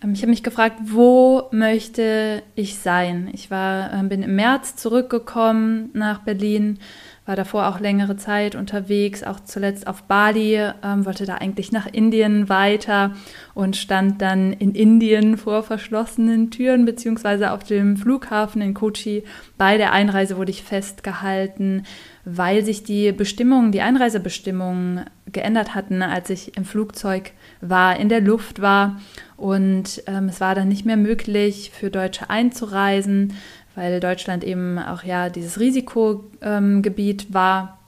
Ähm, 0.02 0.14
ich 0.14 0.22
habe 0.22 0.30
mich 0.30 0.44
gefragt, 0.44 0.78
wo 0.84 1.44
möchte 1.52 2.44
ich 2.56 2.80
sein? 2.80 3.30
Ich 3.34 3.52
war, 3.52 3.94
ähm, 3.94 4.10
bin 4.10 4.24
im 4.24 4.36
März 4.36 4.78
zurückgekommen 4.78 5.90
nach 5.94 6.20
Berlin 6.20 6.80
war 7.26 7.36
davor 7.36 7.68
auch 7.68 7.80
längere 7.80 8.18
Zeit 8.18 8.56
unterwegs, 8.56 9.24
auch 9.24 9.40
zuletzt 9.40 9.88
auf 9.88 10.04
Bali, 10.04 10.56
ähm, 10.56 11.06
wollte 11.06 11.26
da 11.26 11.36
eigentlich 11.36 11.72
nach 11.72 11.86
Indien 11.86 12.50
weiter 12.50 13.14
und 13.54 13.76
stand 13.76 14.22
dann 14.22 14.54
in 14.54 14.74
Indien 14.74 15.38
vor 15.38 15.64
verschlossenen 15.64 16.50
Türen, 16.50 16.86
beziehungsweise 16.86 17.52
auf 17.52 17.64
dem 17.64 17.98
Flughafen 17.98 18.62
in 18.62 18.74
Kochi. 18.74 19.24
Bei 19.58 19.78
der 19.78 19.94
Einreise 19.94 20.38
wurde 20.38 20.52
ich 20.52 20.64
festgehalten, 20.64 21.84
weil 22.26 22.64
sich 22.64 22.84
die 22.84 23.12
Bestimmungen, 23.12 23.72
die 23.72 23.82
Einreisebestimmungen 23.82 25.06
geändert 25.32 25.76
hatten, 25.76 26.02
als 26.02 26.30
ich 26.30 26.58
im 26.58 26.66
Flugzeug 26.66 27.32
war, 27.62 28.00
in 28.00 28.10
der 28.10 28.22
Luft 28.22 28.62
war. 28.62 29.00
Und 29.38 30.04
ähm, 30.08 30.30
es 30.30 30.42
war 30.42 30.54
dann 30.54 30.68
nicht 30.68 30.86
mehr 30.86 30.98
möglich, 30.98 31.72
für 31.74 31.90
Deutsche 31.90 32.30
einzureisen 32.30 33.34
weil 33.76 34.00
Deutschland 34.00 34.44
eben 34.44 34.78
auch 34.78 35.04
ja 35.04 35.30
dieses 35.30 35.60
Risikogebiet 35.60 37.26
ähm, 37.28 37.34
war. 37.34 37.80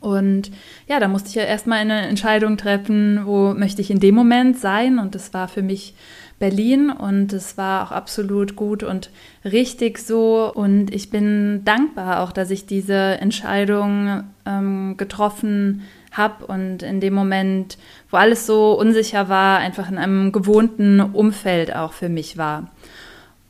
Und 0.00 0.50
ja, 0.88 0.98
da 0.98 1.08
musste 1.08 1.28
ich 1.28 1.34
ja 1.34 1.42
erstmal 1.42 1.78
eine 1.78 2.06
Entscheidung 2.08 2.56
treffen, 2.56 3.20
wo 3.24 3.52
möchte 3.52 3.82
ich 3.82 3.90
in 3.90 4.00
dem 4.00 4.14
Moment 4.14 4.58
sein. 4.58 4.98
Und 4.98 5.14
das 5.14 5.34
war 5.34 5.46
für 5.46 5.62
mich 5.62 5.94
Berlin 6.40 6.90
und 6.90 7.34
es 7.34 7.58
war 7.58 7.84
auch 7.84 7.92
absolut 7.92 8.56
gut 8.56 8.82
und 8.82 9.10
richtig 9.44 9.98
so. 9.98 10.50
Und 10.52 10.92
ich 10.92 11.10
bin 11.10 11.62
dankbar 11.64 12.20
auch, 12.20 12.32
dass 12.32 12.50
ich 12.50 12.64
diese 12.64 12.94
Entscheidung 12.94 14.24
ähm, 14.46 14.96
getroffen 14.96 15.82
habe 16.12 16.46
und 16.46 16.82
in 16.82 17.00
dem 17.00 17.14
Moment, 17.14 17.76
wo 18.10 18.16
alles 18.16 18.46
so 18.46 18.72
unsicher 18.72 19.28
war, 19.28 19.58
einfach 19.58 19.90
in 19.90 19.98
einem 19.98 20.32
gewohnten 20.32 21.00
Umfeld 21.00 21.76
auch 21.76 21.92
für 21.92 22.08
mich 22.08 22.38
war. 22.38 22.70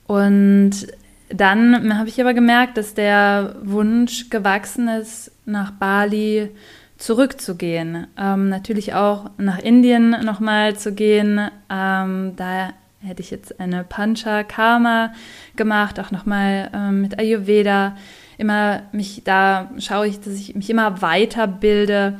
Und 0.06 0.88
dann 1.32 1.98
habe 1.98 2.08
ich 2.08 2.20
aber 2.20 2.34
gemerkt, 2.34 2.76
dass 2.76 2.94
der 2.94 3.56
Wunsch 3.62 4.30
gewachsen 4.30 4.88
ist, 4.88 5.32
nach 5.46 5.70
Bali 5.70 6.50
zurückzugehen. 6.98 8.06
Ähm, 8.18 8.48
natürlich 8.48 8.94
auch 8.94 9.30
nach 9.38 9.58
Indien 9.58 10.10
nochmal 10.24 10.76
zu 10.76 10.92
gehen. 10.92 11.40
Ähm, 11.70 12.34
da 12.36 12.72
hätte 13.00 13.22
ich 13.22 13.30
jetzt 13.30 13.58
eine 13.58 13.84
Pancha 13.84 14.42
Karma 14.42 15.12
gemacht, 15.56 15.98
auch 15.98 16.10
nochmal 16.10 16.70
ähm, 16.74 17.00
mit 17.00 17.18
Ayurveda. 17.18 17.96
Immer 18.36 18.82
mich, 18.92 19.22
da 19.24 19.70
schaue 19.78 20.08
ich, 20.08 20.20
dass 20.20 20.34
ich 20.34 20.54
mich 20.54 20.68
immer 20.68 21.00
weiterbilde. 21.00 22.18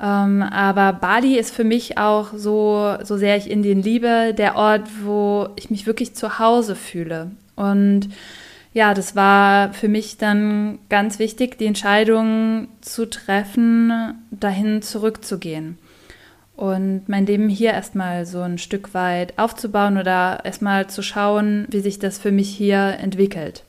Ähm, 0.00 0.42
aber 0.42 0.92
Bali 0.92 1.38
ist 1.38 1.54
für 1.54 1.64
mich 1.64 1.98
auch 1.98 2.32
so, 2.34 2.96
so 3.02 3.16
sehr 3.16 3.36
ich 3.36 3.50
Indien 3.50 3.82
liebe, 3.82 4.34
der 4.36 4.56
Ort, 4.56 4.88
wo 5.02 5.48
ich 5.56 5.70
mich 5.70 5.86
wirklich 5.86 6.14
zu 6.14 6.38
Hause 6.38 6.76
fühle. 6.76 7.30
Und 7.56 8.08
ja, 8.78 8.94
das 8.94 9.16
war 9.16 9.72
für 9.72 9.88
mich 9.88 10.18
dann 10.18 10.78
ganz 10.88 11.18
wichtig, 11.18 11.58
die 11.58 11.66
Entscheidung 11.66 12.68
zu 12.80 13.10
treffen, 13.10 14.14
dahin 14.30 14.82
zurückzugehen 14.82 15.78
und 16.54 17.08
mein 17.08 17.26
Leben 17.26 17.48
hier 17.48 17.72
erstmal 17.72 18.24
so 18.24 18.40
ein 18.40 18.56
Stück 18.56 18.94
weit 18.94 19.36
aufzubauen 19.36 19.98
oder 19.98 20.44
erstmal 20.44 20.86
zu 20.86 21.02
schauen, 21.02 21.66
wie 21.70 21.80
sich 21.80 21.98
das 21.98 22.18
für 22.18 22.30
mich 22.30 22.50
hier 22.50 22.98
entwickelt. 23.00 23.64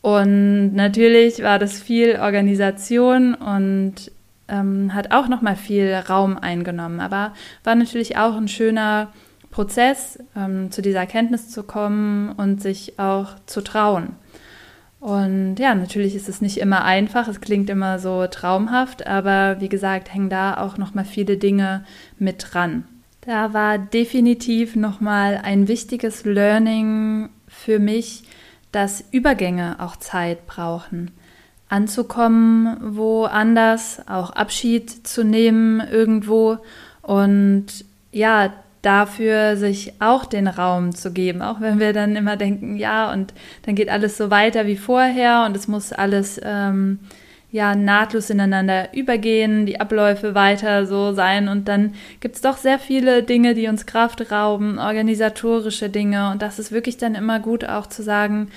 Und 0.00 0.76
natürlich 0.76 1.42
war 1.42 1.58
das 1.58 1.80
viel 1.80 2.20
Organisation 2.20 3.34
und 3.34 4.12
ähm, 4.46 4.94
hat 4.94 5.10
auch 5.10 5.26
nochmal 5.26 5.56
viel 5.56 5.92
Raum 5.92 6.38
eingenommen, 6.38 7.00
aber 7.00 7.34
war 7.64 7.74
natürlich 7.74 8.16
auch 8.16 8.36
ein 8.36 8.46
schöner 8.46 9.08
Prozess, 9.54 10.18
ähm, 10.34 10.72
zu 10.72 10.82
dieser 10.82 10.98
Erkenntnis 10.98 11.48
zu 11.48 11.62
kommen 11.62 12.32
und 12.32 12.60
sich 12.60 12.98
auch 12.98 13.36
zu 13.46 13.62
trauen. 13.62 14.16
Und 14.98 15.56
ja, 15.60 15.76
natürlich 15.76 16.16
ist 16.16 16.28
es 16.28 16.40
nicht 16.40 16.56
immer 16.56 16.84
einfach, 16.84 17.28
es 17.28 17.40
klingt 17.40 17.70
immer 17.70 18.00
so 18.00 18.26
traumhaft, 18.26 19.06
aber 19.06 19.60
wie 19.60 19.68
gesagt, 19.68 20.12
hängen 20.12 20.28
da 20.28 20.56
auch 20.56 20.76
noch 20.76 20.94
mal 20.94 21.04
viele 21.04 21.36
Dinge 21.36 21.84
mit 22.18 22.46
dran. 22.50 22.84
Da 23.20 23.52
war 23.54 23.78
definitiv 23.78 24.74
noch 24.74 25.00
mal 25.00 25.40
ein 25.44 25.68
wichtiges 25.68 26.24
Learning 26.24 27.28
für 27.46 27.78
mich, 27.78 28.24
dass 28.72 29.04
Übergänge 29.12 29.76
auch 29.78 29.94
Zeit 29.94 30.48
brauchen. 30.48 31.12
Anzukommen 31.68 32.76
woanders, 32.96 34.02
auch 34.08 34.30
Abschied 34.30 35.06
zu 35.06 35.22
nehmen 35.22 35.80
irgendwo 35.80 36.58
und 37.02 37.66
ja, 38.10 38.52
dafür, 38.84 39.56
sich 39.56 39.94
auch 40.00 40.24
den 40.24 40.46
Raum 40.46 40.94
zu 40.94 41.12
geben, 41.12 41.42
auch 41.42 41.60
wenn 41.60 41.80
wir 41.80 41.92
dann 41.92 42.16
immer 42.16 42.36
denken, 42.36 42.76
ja, 42.76 43.12
und 43.12 43.34
dann 43.62 43.74
geht 43.74 43.88
alles 43.88 44.16
so 44.16 44.30
weiter 44.30 44.66
wie 44.66 44.76
vorher 44.76 45.44
und 45.46 45.56
es 45.56 45.68
muss 45.68 45.92
alles 45.92 46.40
ähm, 46.42 47.00
ja 47.50 47.74
nahtlos 47.74 48.30
ineinander 48.30 48.92
übergehen, 48.94 49.64
die 49.64 49.80
Abläufe 49.80 50.34
weiter 50.34 50.86
so 50.86 51.12
sein 51.12 51.48
und 51.48 51.68
dann 51.68 51.94
gibt 52.20 52.34
es 52.34 52.40
doch 52.40 52.56
sehr 52.56 52.78
viele 52.78 53.22
Dinge, 53.22 53.54
die 53.54 53.68
uns 53.68 53.86
Kraft 53.86 54.32
rauben, 54.32 54.78
organisatorische 54.78 55.88
Dinge 55.88 56.30
und 56.30 56.42
das 56.42 56.58
ist 56.58 56.72
wirklich 56.72 56.96
dann 56.96 57.14
immer 57.14 57.40
gut 57.40 57.64
auch 57.64 57.86
zu 57.86 58.02
sagen, 58.02 58.48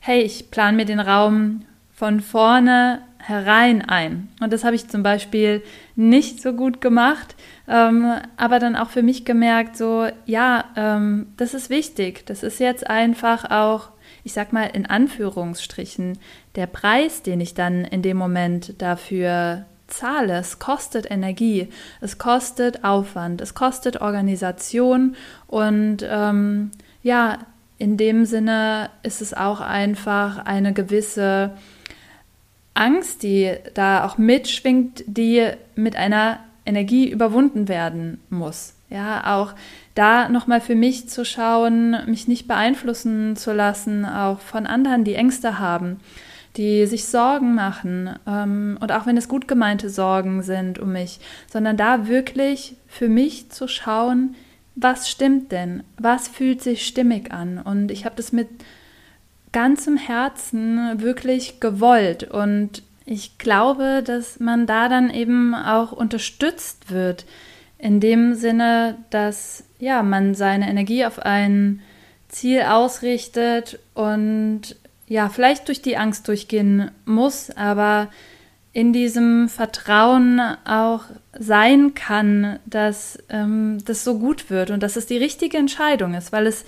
hey, 0.00 0.22
ich 0.22 0.50
plane 0.50 0.76
mir 0.76 0.86
den 0.86 1.00
Raum 1.00 1.62
von 1.94 2.20
vorne 2.20 3.02
herein 3.18 3.82
ein. 3.82 4.28
Und 4.40 4.52
das 4.52 4.64
habe 4.64 4.76
ich 4.76 4.88
zum 4.88 5.02
Beispiel 5.02 5.62
nicht 5.96 6.40
so 6.40 6.52
gut 6.52 6.80
gemacht, 6.80 7.34
ähm, 7.66 8.12
aber 8.36 8.58
dann 8.58 8.76
auch 8.76 8.90
für 8.90 9.02
mich 9.02 9.24
gemerkt, 9.24 9.76
so, 9.76 10.06
ja, 10.24 10.64
ähm, 10.76 11.26
das 11.36 11.54
ist 11.54 11.70
wichtig. 11.70 12.26
Das 12.26 12.42
ist 12.42 12.60
jetzt 12.60 12.88
einfach 12.88 13.50
auch, 13.50 13.90
ich 14.24 14.32
sag 14.32 14.52
mal 14.52 14.64
in 14.64 14.86
Anführungsstrichen, 14.86 16.18
der 16.54 16.66
Preis, 16.66 17.22
den 17.22 17.40
ich 17.40 17.54
dann 17.54 17.84
in 17.84 18.02
dem 18.02 18.16
Moment 18.16 18.80
dafür 18.80 19.66
zahle. 19.88 20.38
Es 20.38 20.58
kostet 20.58 21.10
Energie, 21.10 21.68
es 22.00 22.18
kostet 22.18 22.84
Aufwand, 22.84 23.40
es 23.40 23.54
kostet 23.54 24.00
Organisation 24.00 25.16
und 25.46 26.06
ähm, 26.08 26.70
ja, 27.02 27.38
in 27.78 27.96
dem 27.96 28.24
Sinne 28.24 28.90
ist 29.02 29.22
es 29.22 29.32
auch 29.34 29.60
einfach 29.60 30.44
eine 30.44 30.72
gewisse 30.72 31.52
Angst, 32.78 33.22
die 33.22 33.54
da 33.74 34.04
auch 34.04 34.18
mitschwingt, 34.18 35.04
die 35.06 35.50
mit 35.74 35.96
einer 35.96 36.38
Energie 36.64 37.10
überwunden 37.10 37.68
werden 37.68 38.20
muss. 38.30 38.74
Ja, 38.90 39.36
auch 39.36 39.54
da 39.94 40.28
nochmal 40.28 40.60
für 40.60 40.74
mich 40.74 41.08
zu 41.08 41.24
schauen, 41.24 41.96
mich 42.06 42.28
nicht 42.28 42.48
beeinflussen 42.48 43.36
zu 43.36 43.52
lassen, 43.52 44.06
auch 44.06 44.40
von 44.40 44.66
anderen, 44.66 45.04
die 45.04 45.14
Ängste 45.14 45.58
haben, 45.58 46.00
die 46.56 46.86
sich 46.86 47.04
Sorgen 47.04 47.54
machen 47.54 48.10
ähm, 48.26 48.78
und 48.80 48.92
auch 48.92 49.04
wenn 49.06 49.18
es 49.18 49.28
gut 49.28 49.46
gemeinte 49.46 49.90
Sorgen 49.90 50.42
sind 50.42 50.78
um 50.78 50.92
mich, 50.92 51.20
sondern 51.52 51.76
da 51.76 52.08
wirklich 52.08 52.76
für 52.86 53.08
mich 53.08 53.50
zu 53.50 53.68
schauen, 53.68 54.36
was 54.74 55.10
stimmt 55.10 55.52
denn, 55.52 55.82
was 55.98 56.28
fühlt 56.28 56.62
sich 56.62 56.86
stimmig 56.86 57.32
an 57.32 57.58
und 57.58 57.90
ich 57.90 58.06
habe 58.06 58.16
das 58.16 58.32
mit 58.32 58.48
ganzem 59.58 59.96
Herzen 59.96 61.00
wirklich 61.02 61.58
gewollt. 61.58 62.22
Und 62.22 62.84
ich 63.04 63.38
glaube, 63.38 64.04
dass 64.04 64.38
man 64.38 64.66
da 64.66 64.88
dann 64.88 65.10
eben 65.10 65.52
auch 65.52 65.90
unterstützt 65.90 66.92
wird, 66.92 67.26
in 67.76 67.98
dem 67.98 68.34
Sinne, 68.36 68.98
dass 69.10 69.64
ja, 69.80 70.04
man 70.04 70.36
seine 70.36 70.70
Energie 70.70 71.04
auf 71.04 71.18
ein 71.18 71.80
Ziel 72.28 72.62
ausrichtet 72.62 73.80
und 73.94 74.76
ja, 75.08 75.28
vielleicht 75.28 75.66
durch 75.66 75.82
die 75.82 75.96
Angst 75.96 76.28
durchgehen 76.28 76.92
muss, 77.04 77.50
aber 77.50 78.10
in 78.72 78.92
diesem 78.92 79.48
Vertrauen 79.48 80.40
auch 80.64 81.02
sein 81.36 81.94
kann, 81.94 82.60
dass 82.64 83.18
ähm, 83.28 83.78
das 83.84 84.04
so 84.04 84.20
gut 84.20 84.50
wird 84.50 84.70
und 84.70 84.84
dass 84.84 84.94
es 84.94 85.06
die 85.06 85.16
richtige 85.16 85.58
Entscheidung 85.58 86.14
ist, 86.14 86.30
weil 86.30 86.46
es 86.46 86.64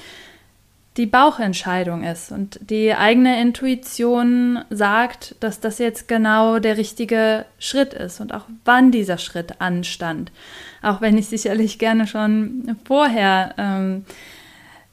die 0.97 1.07
Bauchentscheidung 1.07 2.03
ist 2.03 2.33
und 2.33 2.59
die 2.69 2.93
eigene 2.95 3.41
Intuition 3.41 4.65
sagt, 4.71 5.37
dass 5.41 5.61
das 5.61 5.79
jetzt 5.79 6.09
genau 6.09 6.59
der 6.59 6.77
richtige 6.77 7.47
Schritt 7.59 7.95
ist 7.95 8.21
und 8.21 8.35
auch 8.35 8.47
wann 8.65 8.91
dieser 8.91 9.19
Schritt 9.19 9.61
anstand. 9.61 10.33
Auch 10.83 11.01
wenn 11.01 11.17
ich 11.17 11.29
sicherlich 11.29 11.79
gerne 11.79 12.07
schon 12.09 12.77
vorher 12.85 13.55
ähm, 13.57 14.05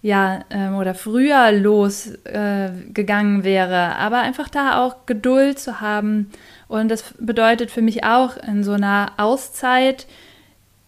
ja 0.04 0.46
ähm, 0.52 0.76
oder 0.76 0.94
früher 0.94 1.52
losgegangen 1.52 3.42
äh, 3.42 3.44
wäre, 3.44 3.96
aber 3.96 4.20
einfach 4.20 4.50
da 4.50 4.84
auch 4.84 5.08
Geduld 5.08 5.58
zu 5.58 5.82
haben 5.82 6.30
und 6.68 6.90
das 6.90 7.14
bedeutet 7.20 7.72
für 7.72 7.82
mich 7.82 8.04
auch 8.04 8.38
in 8.38 8.64
so 8.64 8.74
einer 8.74 9.14
Auszeit 9.18 10.06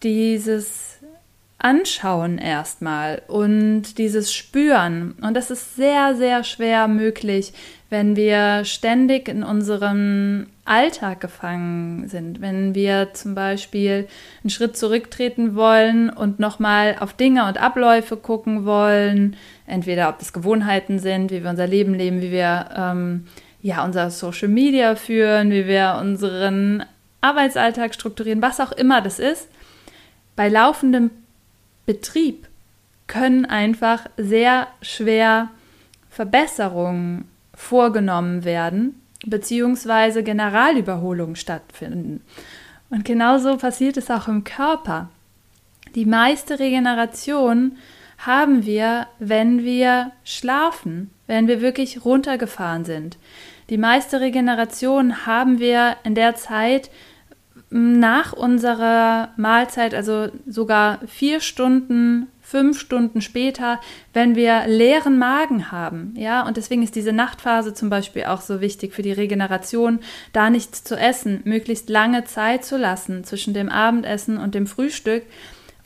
dieses 0.02 0.89
Anschauen 1.62 2.38
erstmal 2.38 3.22
und 3.28 3.98
dieses 3.98 4.32
Spüren. 4.32 5.14
Und 5.20 5.34
das 5.34 5.50
ist 5.50 5.76
sehr, 5.76 6.14
sehr 6.16 6.42
schwer 6.42 6.88
möglich, 6.88 7.52
wenn 7.90 8.16
wir 8.16 8.64
ständig 8.64 9.28
in 9.28 9.42
unserem 9.42 10.46
Alltag 10.64 11.20
gefangen 11.20 12.08
sind. 12.08 12.40
Wenn 12.40 12.74
wir 12.74 13.12
zum 13.12 13.34
Beispiel 13.34 14.08
einen 14.42 14.50
Schritt 14.50 14.76
zurücktreten 14.76 15.54
wollen 15.54 16.08
und 16.08 16.38
nochmal 16.38 16.96
auf 17.00 17.12
Dinge 17.12 17.46
und 17.46 17.60
Abläufe 17.60 18.16
gucken 18.16 18.64
wollen, 18.64 19.36
entweder 19.66 20.08
ob 20.08 20.18
das 20.18 20.32
Gewohnheiten 20.32 20.98
sind, 20.98 21.30
wie 21.30 21.42
wir 21.42 21.50
unser 21.50 21.66
Leben 21.66 21.92
leben, 21.94 22.22
wie 22.22 22.30
wir 22.30 22.70
ähm, 22.74 23.26
ja 23.60 23.84
unser 23.84 24.10
Social 24.10 24.48
Media 24.48 24.94
führen, 24.94 25.50
wie 25.50 25.66
wir 25.66 25.98
unseren 26.00 26.84
Arbeitsalltag 27.20 27.92
strukturieren, 27.92 28.40
was 28.40 28.60
auch 28.60 28.72
immer 28.72 29.02
das 29.02 29.18
ist. 29.18 29.48
Bei 30.36 30.48
laufendem 30.48 31.10
Betrieb 31.86 32.46
können 33.06 33.44
einfach 33.44 34.06
sehr 34.16 34.68
schwer 34.82 35.48
Verbesserungen 36.10 37.28
vorgenommen 37.54 38.44
werden, 38.44 39.00
beziehungsweise 39.26 40.22
Generalüberholungen 40.22 41.36
stattfinden. 41.36 42.22
Und 42.88 43.04
genauso 43.04 43.56
passiert 43.56 43.96
es 43.96 44.10
auch 44.10 44.28
im 44.28 44.44
Körper. 44.44 45.08
Die 45.94 46.06
meiste 46.06 46.58
Regeneration 46.58 47.76
haben 48.18 48.66
wir, 48.66 49.06
wenn 49.18 49.64
wir 49.64 50.12
schlafen, 50.24 51.10
wenn 51.26 51.48
wir 51.48 51.60
wirklich 51.60 52.04
runtergefahren 52.04 52.84
sind. 52.84 53.16
Die 53.70 53.78
meiste 53.78 54.20
Regeneration 54.20 55.26
haben 55.26 55.58
wir 55.58 55.96
in 56.04 56.14
der 56.14 56.34
Zeit, 56.34 56.90
nach 57.70 58.32
unserer 58.32 59.30
Mahlzeit, 59.36 59.94
also 59.94 60.28
sogar 60.46 60.98
vier 61.06 61.40
Stunden, 61.40 62.26
fünf 62.40 62.80
Stunden 62.80 63.20
später, 63.20 63.80
wenn 64.12 64.34
wir 64.34 64.66
leeren 64.66 65.18
Magen 65.18 65.70
haben. 65.70 66.12
Ja, 66.16 66.44
und 66.46 66.56
deswegen 66.56 66.82
ist 66.82 66.96
diese 66.96 67.12
Nachtphase 67.12 67.72
zum 67.72 67.88
Beispiel 67.88 68.24
auch 68.24 68.40
so 68.40 68.60
wichtig 68.60 68.92
für 68.92 69.02
die 69.02 69.12
Regeneration, 69.12 70.00
da 70.32 70.50
nichts 70.50 70.82
zu 70.82 70.96
essen, 70.96 71.42
möglichst 71.44 71.88
lange 71.88 72.24
Zeit 72.24 72.64
zu 72.64 72.76
lassen 72.76 73.22
zwischen 73.22 73.54
dem 73.54 73.68
Abendessen 73.68 74.36
und 74.36 74.56
dem 74.56 74.66
Frühstück, 74.66 75.22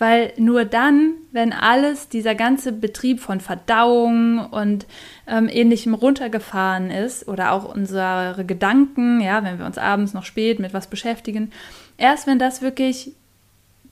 weil 0.05 0.35
nur 0.37 0.67
dann, 0.67 1.15
wenn 1.33 1.55
alles, 1.55 2.11
dieser 2.11 2.35
ganze 2.35 2.73
Betrieb 2.73 3.21
von 3.21 3.41
Verdauung 3.41 4.39
und 4.51 4.85
ähm, 5.27 5.49
ähnlichem 5.51 5.95
runtergefahren 5.95 6.91
ist 6.91 7.27
oder 7.27 7.53
auch 7.53 7.75
unsere 7.75 8.45
Gedanken, 8.47 9.23
ja, 9.23 9.43
wenn 9.43 9.59
wir 9.59 9.65
uns 9.65 9.79
abends 9.79 10.13
noch 10.13 10.25
spät 10.25 10.59
mit 10.59 10.75
was 10.75 10.89
beschäftigen, 10.89 11.53
erst 11.97 12.27
wenn 12.27 12.39
das 12.39 12.61
wirklich 12.61 13.13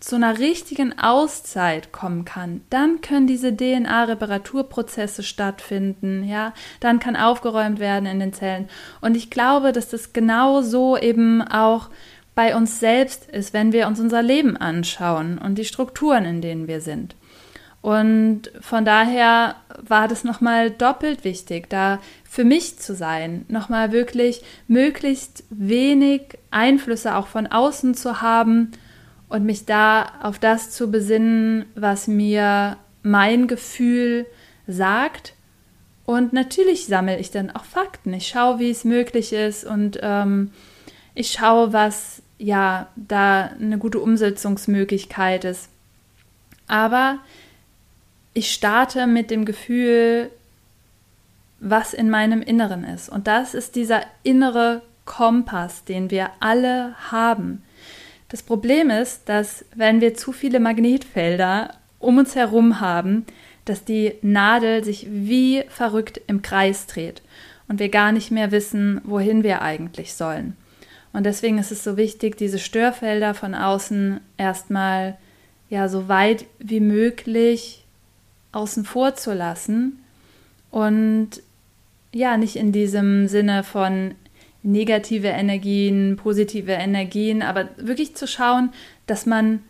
zu 0.01 0.17
einer 0.17 0.39
richtigen 0.39 0.99
Auszeit 0.99 1.93
kommen 1.93 2.27
kann, 2.27 2.61
dann 2.69 3.01
können 3.01 3.27
diese 3.27 3.57
DNA-Reparaturprozesse 3.57 5.23
stattfinden, 5.23 6.25
ja, 6.25 6.53
dann 6.81 6.99
kann 6.99 7.17
aufgeräumt 7.17 7.81
werden 7.81 8.05
in 8.05 8.21
den 8.21 8.35
Zellen. 8.35 8.69
Und 9.01 9.17
ich 9.17 9.31
glaube, 9.31 9.73
dass 9.73 9.89
das 9.89 10.13
genau 10.13 10.61
so 10.61 10.99
eben 10.99 11.41
auch 11.41 11.89
bei 12.35 12.57
uns 12.57 12.81
selbst 12.81 13.29
ist, 13.31 13.53
wenn 13.53 13.73
wir 13.73 13.87
uns 13.87 14.01
unser 14.01 14.23
Leben 14.23 14.57
anschauen 14.57 15.39
und 15.39 15.57
die 15.57 15.65
Strukturen, 15.65 16.25
in 16.25 16.41
denen 16.41 16.67
wir 16.67 16.81
sind. 16.81 17.15
Und 17.83 18.53
von 18.61 18.85
daher 18.85 19.57
war 19.81 20.07
das 20.07 20.23
nochmal 20.23 20.71
doppelt 20.71 21.25
wichtig, 21.25 21.69
da 21.69 21.99
für 22.23 22.45
mich 22.45 22.79
zu 22.79 22.95
sein, 22.95 23.45
nochmal 23.49 23.91
wirklich 23.91 24.43
möglichst 24.69 25.43
wenig 25.51 26.39
Einflüsse 26.53 27.17
auch 27.17 27.27
von 27.27 27.49
außen 27.49 27.95
zu 27.95 28.23
haben 28.23 28.71
und 29.29 29.45
mich 29.45 29.67
da 29.67 30.07
auf 30.23 30.39
das 30.39 30.71
zu 30.71 30.93
besinnen, 30.93 31.65
was 31.75 32.07
mir 32.07 32.77
mein 33.03 33.49
Gefühl 33.49 34.27
sagt. 34.69 35.35
Und 36.05 36.33
natürlich 36.33 36.87
sammle 36.87 37.19
ich 37.19 37.33
dann 37.33 37.51
auch 37.51 37.65
Fakten. 37.65 38.15
Ich 38.15 38.29
schaue, 38.29 38.61
wie 38.61 38.71
es 38.71 38.85
möglich 38.85 39.33
ist 39.33 39.65
und 39.65 39.99
ähm, 40.03 40.53
ich 41.15 41.33
schaue, 41.33 41.73
was 41.73 42.22
ja 42.43 42.89
da 42.97 43.51
eine 43.59 43.79
gute 43.79 44.01
Umsetzungsmöglichkeit 44.01 45.45
ist. 45.45 45.69
Aber 46.67 47.19
ich 48.35 48.53
starte 48.53 49.07
mit 49.07 49.31
dem 49.31 49.45
Gefühl, 49.45 50.31
was 51.61 51.95
in 51.95 52.11
meinem 52.11 52.43
Inneren 52.43 52.83
ist. 52.83 53.09
Und 53.09 53.29
das 53.29 53.55
ist 53.55 53.77
dieser 53.77 54.03
innere 54.25 54.83
Kompass, 55.05 55.85
den 55.85 56.11
wir 56.11 56.31
alle 56.41 56.95
haben. 57.11 57.63
Das 58.29 58.43
Problem 58.43 58.91
ist, 58.91 59.29
dass 59.29 59.65
wenn 59.75 60.01
wir 60.01 60.15
zu 60.15 60.33
viele 60.33 60.59
Magnetfelder 60.59 61.75
um 62.01 62.19
uns 62.19 62.35
herum 62.35 62.81
haben, 62.81 63.25
dass 63.65 63.85
die 63.85 64.15
Nadel 64.23 64.83
sich 64.83 65.07
wie 65.09 65.63
verrückt 65.69 66.21
im 66.27 66.43
Kreis 66.43 66.89
dreht 66.89 67.23
und 67.69 67.79
wir 67.79 67.91
gar 67.91 68.11
nicht 68.11 68.33
mehr 68.33 68.51
wissen, 68.51 69.01
wohin 69.05 69.45
wir 69.45 69.63
eigentlich 69.63 70.15
sollen. 70.15 70.57
Und 71.13 71.25
deswegen 71.25 71.59
ist 71.59 71.73
es 71.73 71.85
so 71.85 71.97
wichtig, 71.97 72.37
diese 72.37 72.59
Störfelder 72.59 73.35
von 73.35 73.55
außen 73.55 74.21
erstmal 74.39 75.19
ja 75.69 75.89
so 75.89 76.09
weit 76.09 76.47
wie 76.59 76.81
möglich 76.81 77.85
außen 78.53 78.85
vor 78.85 79.15
zu 79.15 79.33
lassen 79.33 80.03
und 80.71 81.43
ja, 82.13 82.37
nicht 82.37 82.57
in 82.57 82.73
diesem 82.73 83.27
Sinne 83.29 83.65
von 83.65 84.15
negative 84.63 85.29
Energien, 85.29 86.17
positive 86.17 86.73
Energien, 86.73 87.43
aber 87.43 87.69
wirklich 87.77 88.15
zu 88.15 88.27
schauen, 88.27 88.71
dass 89.07 89.27
man 89.27 89.63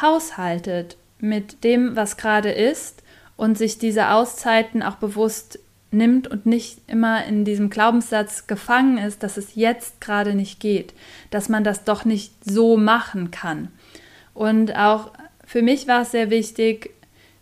haushaltet 0.00 0.96
mit 1.18 1.62
dem, 1.64 1.96
was 1.96 2.16
gerade 2.16 2.50
ist 2.50 3.02
und 3.36 3.58
sich 3.58 3.78
diese 3.78 4.10
Auszeiten 4.10 4.82
auch 4.82 4.96
bewusst 4.96 5.58
nimmt 5.92 6.28
und 6.28 6.46
nicht 6.46 6.78
immer 6.86 7.24
in 7.24 7.44
diesem 7.44 7.70
Glaubenssatz 7.70 8.46
gefangen 8.46 8.98
ist, 8.98 9.22
dass 9.22 9.36
es 9.36 9.54
jetzt 9.54 10.00
gerade 10.00 10.34
nicht 10.34 10.60
geht, 10.60 10.94
dass 11.30 11.48
man 11.48 11.64
das 11.64 11.84
doch 11.84 12.04
nicht 12.04 12.32
so 12.44 12.76
machen 12.76 13.30
kann. 13.30 13.68
Und 14.34 14.76
auch 14.76 15.10
für 15.44 15.62
mich 15.62 15.88
war 15.88 16.02
es 16.02 16.12
sehr 16.12 16.30
wichtig, 16.30 16.90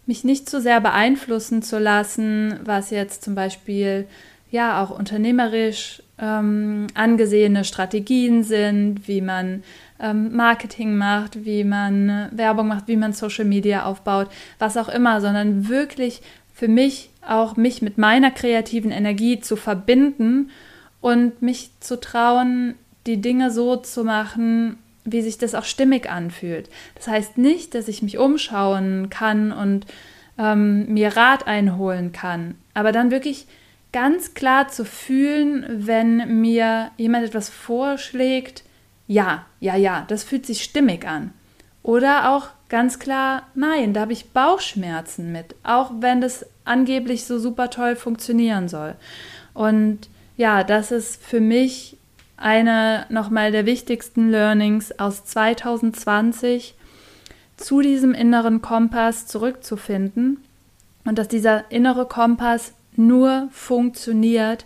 mich 0.06 0.24
nicht 0.24 0.48
zu 0.48 0.61
sehr 0.61 0.80
beeinflussen 0.80 1.62
zu 1.62 1.78
lassen, 1.78 2.58
was 2.64 2.90
jetzt 2.90 3.22
zum 3.22 3.34
Beispiel 3.34 4.06
ja 4.50 4.82
auch 4.82 4.90
unternehmerisch 4.90 6.02
ähm, 6.18 6.87
angesehene 6.94 7.64
Strategien 7.64 8.42
sind, 8.42 9.06
wie 9.06 9.20
man 9.20 9.62
ähm, 10.00 10.34
Marketing 10.34 10.96
macht, 10.96 11.44
wie 11.44 11.64
man 11.64 12.08
äh, 12.08 12.28
Werbung 12.32 12.68
macht, 12.68 12.88
wie 12.88 12.96
man 12.96 13.12
Social 13.12 13.44
Media 13.44 13.84
aufbaut, 13.84 14.28
was 14.58 14.76
auch 14.76 14.88
immer, 14.88 15.20
sondern 15.20 15.68
wirklich 15.68 16.22
für 16.59 16.66
mich 16.66 17.11
auch 17.25 17.57
mich 17.57 17.83
mit 17.83 17.99
meiner 17.99 18.33
kreativen 18.33 18.90
Energie 18.90 19.38
zu 19.38 19.55
verbinden 19.55 20.51
und 21.01 21.40
mich 21.40 21.71
zu 21.79 22.01
trauen, 22.01 22.75
die 23.07 23.21
Dinge 23.21 23.53
so 23.53 23.77
zu 23.77 24.03
machen, 24.03 24.77
wie 25.05 25.23
sich 25.23 25.38
das 25.38 25.55
auch 25.55 25.64
stimmig 25.64 26.11
anfühlt. 26.11 26.68
Das 26.97 27.07
heißt 27.07 27.38
nicht, 27.38 27.77
dass 27.77 27.87
ich 27.87 28.03
mich 28.03 28.18
umschauen 28.18 29.09
kann 29.09 29.53
und 29.53 29.87
ähm, 30.37 30.92
mir 30.92 31.16
Rat 31.16 31.47
einholen 31.47 32.11
kann, 32.11 32.57
aber 32.75 32.90
dann 32.90 33.12
wirklich 33.12 33.47
ganz 33.92 34.35
klar 34.35 34.66
zu 34.66 34.85
fühlen, 34.85 35.64
wenn 35.68 36.40
mir 36.40 36.90
jemand 36.97 37.25
etwas 37.25 37.49
vorschlägt, 37.51 38.64
ja, 39.07 39.47
ja, 39.61 39.77
ja, 39.77 40.05
das 40.09 40.25
fühlt 40.25 40.44
sich 40.44 40.64
stimmig 40.64 41.07
an. 41.07 41.33
Oder 41.85 42.33
auch 42.33 42.49
ganz 42.68 42.98
klar, 42.98 43.44
nein, 43.54 43.94
da 43.94 44.02
habe 44.02 44.12
ich 44.12 44.31
Bauchschmerzen 44.31 45.33
mit, 45.33 45.54
auch 45.62 45.90
wenn 46.00 46.20
das 46.20 46.46
angeblich 46.64 47.24
so 47.24 47.38
super 47.38 47.70
toll 47.70 47.96
funktionieren 47.96 48.68
soll. 48.68 48.94
Und 49.54 50.09
ja, 50.37 50.64
das 50.64 50.92
ist 50.92 51.22
für 51.22 51.40
mich 51.40 51.96
eine 52.37 53.07
nochmal 53.09 53.50
der 53.50 53.66
wichtigsten 53.66 54.31
Learnings 54.31 54.98
aus 54.98 55.24
2020, 55.24 56.74
zu 57.57 57.81
diesem 57.81 58.14
inneren 58.14 58.62
Kompass 58.62 59.26
zurückzufinden 59.26 60.38
und 61.04 61.18
dass 61.18 61.28
dieser 61.28 61.70
innere 61.70 62.07
Kompass 62.07 62.72
nur 62.94 63.48
funktioniert, 63.50 64.64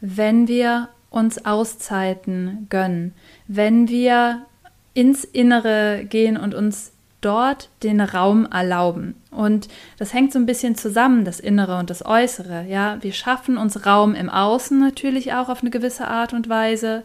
wenn 0.00 0.48
wir 0.48 0.88
uns 1.10 1.44
Auszeiten 1.44 2.66
gönnen, 2.70 3.14
wenn 3.46 3.88
wir 3.88 4.46
ins 4.94 5.24
Innere 5.24 6.04
gehen 6.08 6.36
und 6.36 6.54
uns 6.54 6.92
dort 7.20 7.68
den 7.82 8.00
Raum 8.00 8.46
erlauben. 8.50 9.14
Und 9.30 9.68
das 9.98 10.12
hängt 10.14 10.32
so 10.32 10.38
ein 10.38 10.46
bisschen 10.46 10.74
zusammen, 10.74 11.24
das 11.24 11.40
Innere 11.40 11.78
und 11.78 11.90
das 11.90 12.04
Äußere. 12.04 12.66
Ja, 12.68 12.98
wir 13.00 13.12
schaffen 13.12 13.56
uns 13.56 13.86
Raum 13.86 14.14
im 14.14 14.30
Außen 14.30 14.78
natürlich 14.78 15.32
auch 15.32 15.48
auf 15.48 15.60
eine 15.60 15.70
gewisse 15.70 16.08
Art 16.08 16.32
und 16.32 16.48
Weise. 16.48 17.02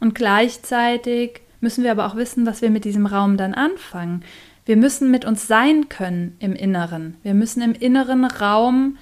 Und 0.00 0.14
gleichzeitig 0.14 1.40
müssen 1.60 1.84
wir 1.84 1.90
aber 1.90 2.06
auch 2.06 2.16
wissen, 2.16 2.46
was 2.46 2.62
wir 2.62 2.70
mit 2.70 2.84
diesem 2.84 3.06
Raum 3.06 3.36
dann 3.36 3.54
anfangen. 3.54 4.22
Wir 4.64 4.76
müssen 4.76 5.10
mit 5.10 5.24
uns 5.24 5.46
sein 5.46 5.88
können 5.88 6.36
im 6.40 6.54
Inneren. 6.54 7.16
Wir 7.22 7.34
müssen 7.34 7.62
im 7.62 7.72
inneren 7.72 8.24
Raum 8.24 8.98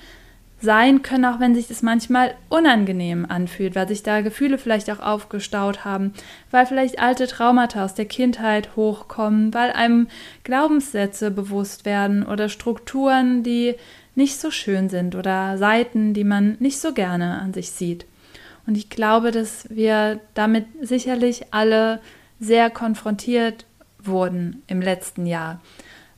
sein 0.64 1.02
können, 1.02 1.24
auch 1.24 1.38
wenn 1.38 1.54
sich 1.54 1.68
das 1.68 1.82
manchmal 1.82 2.34
unangenehm 2.48 3.26
anfühlt, 3.28 3.76
weil 3.76 3.86
sich 3.86 4.02
da 4.02 4.22
Gefühle 4.22 4.58
vielleicht 4.58 4.90
auch 4.90 4.98
aufgestaut 4.98 5.84
haben, 5.84 6.12
weil 6.50 6.66
vielleicht 6.66 6.98
alte 6.98 7.26
Traumata 7.26 7.84
aus 7.84 7.94
der 7.94 8.06
Kindheit 8.06 8.74
hochkommen, 8.74 9.54
weil 9.54 9.70
einem 9.70 10.08
Glaubenssätze 10.42 11.30
bewusst 11.30 11.84
werden 11.84 12.26
oder 12.26 12.48
Strukturen, 12.48 13.42
die 13.42 13.76
nicht 14.14 14.40
so 14.40 14.50
schön 14.50 14.88
sind 14.88 15.14
oder 15.14 15.58
Seiten, 15.58 16.14
die 16.14 16.24
man 16.24 16.56
nicht 16.58 16.80
so 16.80 16.92
gerne 16.92 17.40
an 17.40 17.52
sich 17.52 17.70
sieht. 17.70 18.06
Und 18.66 18.76
ich 18.76 18.88
glaube, 18.88 19.30
dass 19.30 19.68
wir 19.70 20.20
damit 20.34 20.66
sicherlich 20.80 21.46
alle 21.52 22.00
sehr 22.40 22.70
konfrontiert 22.70 23.66
wurden 24.02 24.62
im 24.66 24.80
letzten 24.80 25.26
Jahr, 25.26 25.60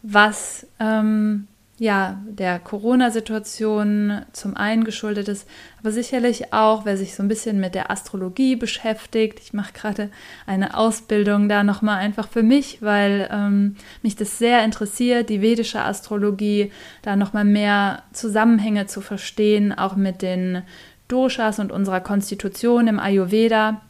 was 0.02 0.66
ähm, 0.78 1.48
ja, 1.79 2.23
der 2.27 2.59
Corona-Situation 2.59 4.23
zum 4.33 4.57
einen 4.57 4.85
geschuldet 4.85 5.29
ist, 5.29 5.47
aber 5.79 5.93
sicherlich 5.93 6.55
auch, 6.55 6.87
wer 6.87 6.97
sich 6.97 7.15
so 7.15 7.23
ein 7.23 7.29
bisschen 7.29 7.61
mit 7.61 7.75
der 7.75 7.91
Astrologie 7.91 8.57
beschäftigt. 8.57 9.41
Ich 9.41 9.53
mache 9.53 9.75
gerade 9.75 10.11
eine 10.47 10.77
Ausbildung 10.77 11.51
da 11.51 11.65
nochmal 11.65 11.99
einfach 11.99 12.29
für 12.29 12.43
mich, 12.43 12.81
weil 12.81 13.29
ähm, 13.31 13.77
mich 14.03 14.17
das 14.17 14.39
sehr 14.39 14.65
interessiert, 14.65 15.29
die 15.29 15.43
vedische 15.43 15.83
Astrologie, 15.83 16.73
da 17.03 17.15
nochmal 17.15 17.45
mehr 17.45 18.05
Zusammenhänge 18.12 18.87
zu 18.87 19.03
verstehen, 19.03 19.77
auch 19.77 19.97
mit 19.97 20.23
den 20.23 20.62
Doshas 21.09 21.59
und 21.59 21.73
unserer 21.73 22.01
Konstitution 22.01 22.89
im 22.89 22.99
Ayurveda. 22.99 23.83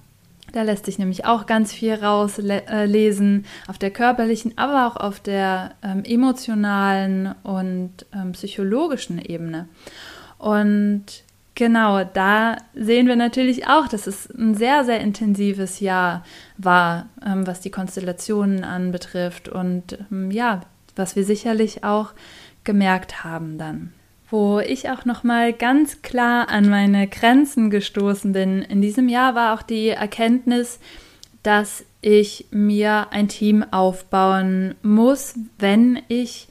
Da 0.57 0.63
lässt 0.63 0.87
sich 0.87 0.99
nämlich 0.99 1.27
auch 1.27 1.45
ganz 1.45 1.71
viel 1.71 1.93
rauslesen, 1.93 3.45
auf 3.69 3.77
der 3.77 3.91
körperlichen, 3.91 4.57
aber 4.57 4.87
auch 4.87 4.97
auf 4.97 5.21
der 5.21 5.75
ähm, 5.83 6.03
emotionalen 6.03 7.35
und 7.43 8.07
ähm, 8.15 8.33
psychologischen 8.33 9.19
Ebene. 9.19 9.69
Und 10.39 11.05
genau, 11.55 12.05
da 12.05 12.57
sehen 12.75 13.07
wir 13.07 13.17
natürlich 13.17 13.67
auch, 13.67 13.87
dass 13.87 14.07
es 14.07 14.31
ein 14.31 14.55
sehr, 14.55 14.87
sehr 14.87 15.01
intensives 15.01 15.81
Jahr 15.81 16.25
war, 16.57 17.11
ähm, 17.23 17.47
was 17.47 17.61
die 17.61 17.71
Konstellationen 17.71 18.65
anbetrifft 18.65 19.51
und 19.51 19.99
ähm, 20.11 20.31
ja, 20.31 20.63
was 20.95 21.17
wir 21.17 21.25
sicherlich 21.25 21.85
auch 21.85 22.15
gemerkt 22.65 23.25
haben 23.25 23.59
dann 23.59 23.93
wo 24.31 24.59
ich 24.61 24.91
auch 24.91 25.05
noch 25.05 25.23
mal 25.23 25.53
ganz 25.53 26.03
klar 26.03 26.49
an 26.49 26.69
meine 26.69 27.07
Grenzen 27.07 27.71
gestoßen 27.71 28.33
bin. 28.33 28.63
In 28.63 28.81
diesem 28.81 29.09
Jahr 29.09 29.35
war 29.35 29.55
auch 29.55 29.63
die 29.63 29.89
Erkenntnis, 29.89 30.81
dass 31.43 31.85
ich 32.01 32.47
mir 32.51 33.09
ein 33.11 33.29
Team 33.29 33.65
aufbauen 33.71 34.75
muss, 34.83 35.35
wenn 35.59 36.03
ich 36.09 36.49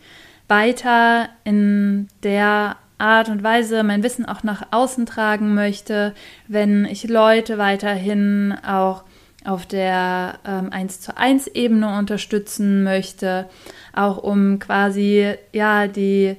weiter 0.47 1.29
in 1.43 2.07
der 2.23 2.77
Art 2.97 3.29
und 3.29 3.43
Weise 3.43 3.83
mein 3.83 4.03
Wissen 4.03 4.25
auch 4.25 4.43
nach 4.43 4.67
außen 4.71 5.05
tragen 5.05 5.53
möchte, 5.53 6.13
wenn 6.47 6.85
ich 6.85 7.07
Leute 7.07 7.57
weiterhin 7.57 8.53
auch 8.65 9.03
auf 9.43 9.65
der 9.65 10.39
ähm, 10.45 10.71
1 10.71 11.01
zu 11.01 11.15
1 11.17 11.47
Ebene 11.47 11.97
unterstützen 11.97 12.83
möchte, 12.83 13.47
auch 13.93 14.17
um 14.17 14.59
quasi 14.59 15.35
ja 15.51 15.87
die 15.87 16.37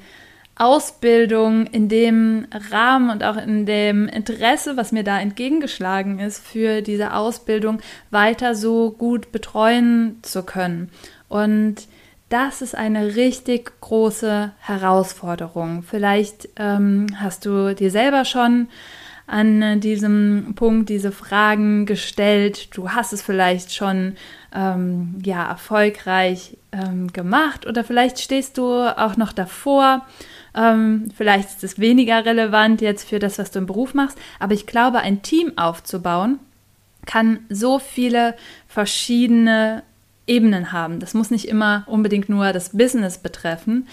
Ausbildung 0.57 1.67
in 1.67 1.89
dem 1.89 2.47
Rahmen 2.71 3.11
und 3.11 3.23
auch 3.23 3.37
in 3.37 3.67
dem 3.67 4.09
Interesse, 4.09 4.77
was 4.77 4.91
mir 4.91 5.05
da 5.05 5.21
entgegengeschlagen 5.21 6.19
ist, 6.19 6.45
für 6.45 6.81
diese 6.81 7.13
Ausbildung 7.13 7.81
weiter 8.11 8.55
so 8.55 8.91
gut 8.91 9.33
betreuen 9.33 10.19
zu 10.23 10.43
können. 10.43 10.91
Und 11.29 11.87
das 12.31 12.63
ist 12.63 12.75
eine 12.75 13.17
richtig 13.17 13.81
große 13.83 14.53
Herausforderung. 14.59 15.83
Vielleicht 15.83 16.49
ähm, 16.57 17.07
hast 17.17 17.45
du 17.45 17.75
dir 17.75 17.91
selber 17.91 18.25
schon 18.25 18.69
an 19.27 19.81
diesem 19.81 20.55
Punkt 20.55 20.89
diese 20.89 21.13
Fragen 21.13 21.85
gestellt. 21.85 22.77
Du 22.77 22.91
hast 22.91 23.13
es 23.13 23.23
vielleicht 23.23 23.75
schon 23.75 24.17
ähm, 24.55 25.17
ja 25.25 25.49
erfolgreich 25.49 26.57
ähm, 26.73 27.13
gemacht 27.13 27.67
oder 27.67 27.85
vielleicht 27.85 28.21
stehst 28.21 28.57
du 28.57 28.73
auch 28.97 29.17
noch 29.17 29.33
davor 29.33 30.07
ähm, 30.57 31.09
vielleicht 31.15 31.49
ist 31.51 31.65
es 31.65 31.79
weniger 31.79 32.25
relevant 32.25 32.81
jetzt 32.81 33.09
für 33.09 33.19
das, 33.19 33.39
was 33.39 33.51
du 33.51 33.59
im 33.59 33.67
Beruf 33.67 33.95
machst, 33.95 34.19
aber 34.41 34.55
ich 34.55 34.67
glaube, 34.67 34.99
ein 34.99 35.23
Team 35.23 35.53
aufzubauen 35.57 36.39
kann 37.05 37.41
so 37.49 37.79
viele 37.79 38.35
verschiedene 38.67 39.83
Ebenen 40.27 40.73
haben. 40.73 40.99
Das 40.99 41.15
muss 41.15 41.31
nicht 41.31 41.47
immer 41.47 41.85
unbedingt 41.87 42.29
nur 42.29 42.53
das 42.53 42.71
Business 42.71 43.19
betreffen. 43.19 43.87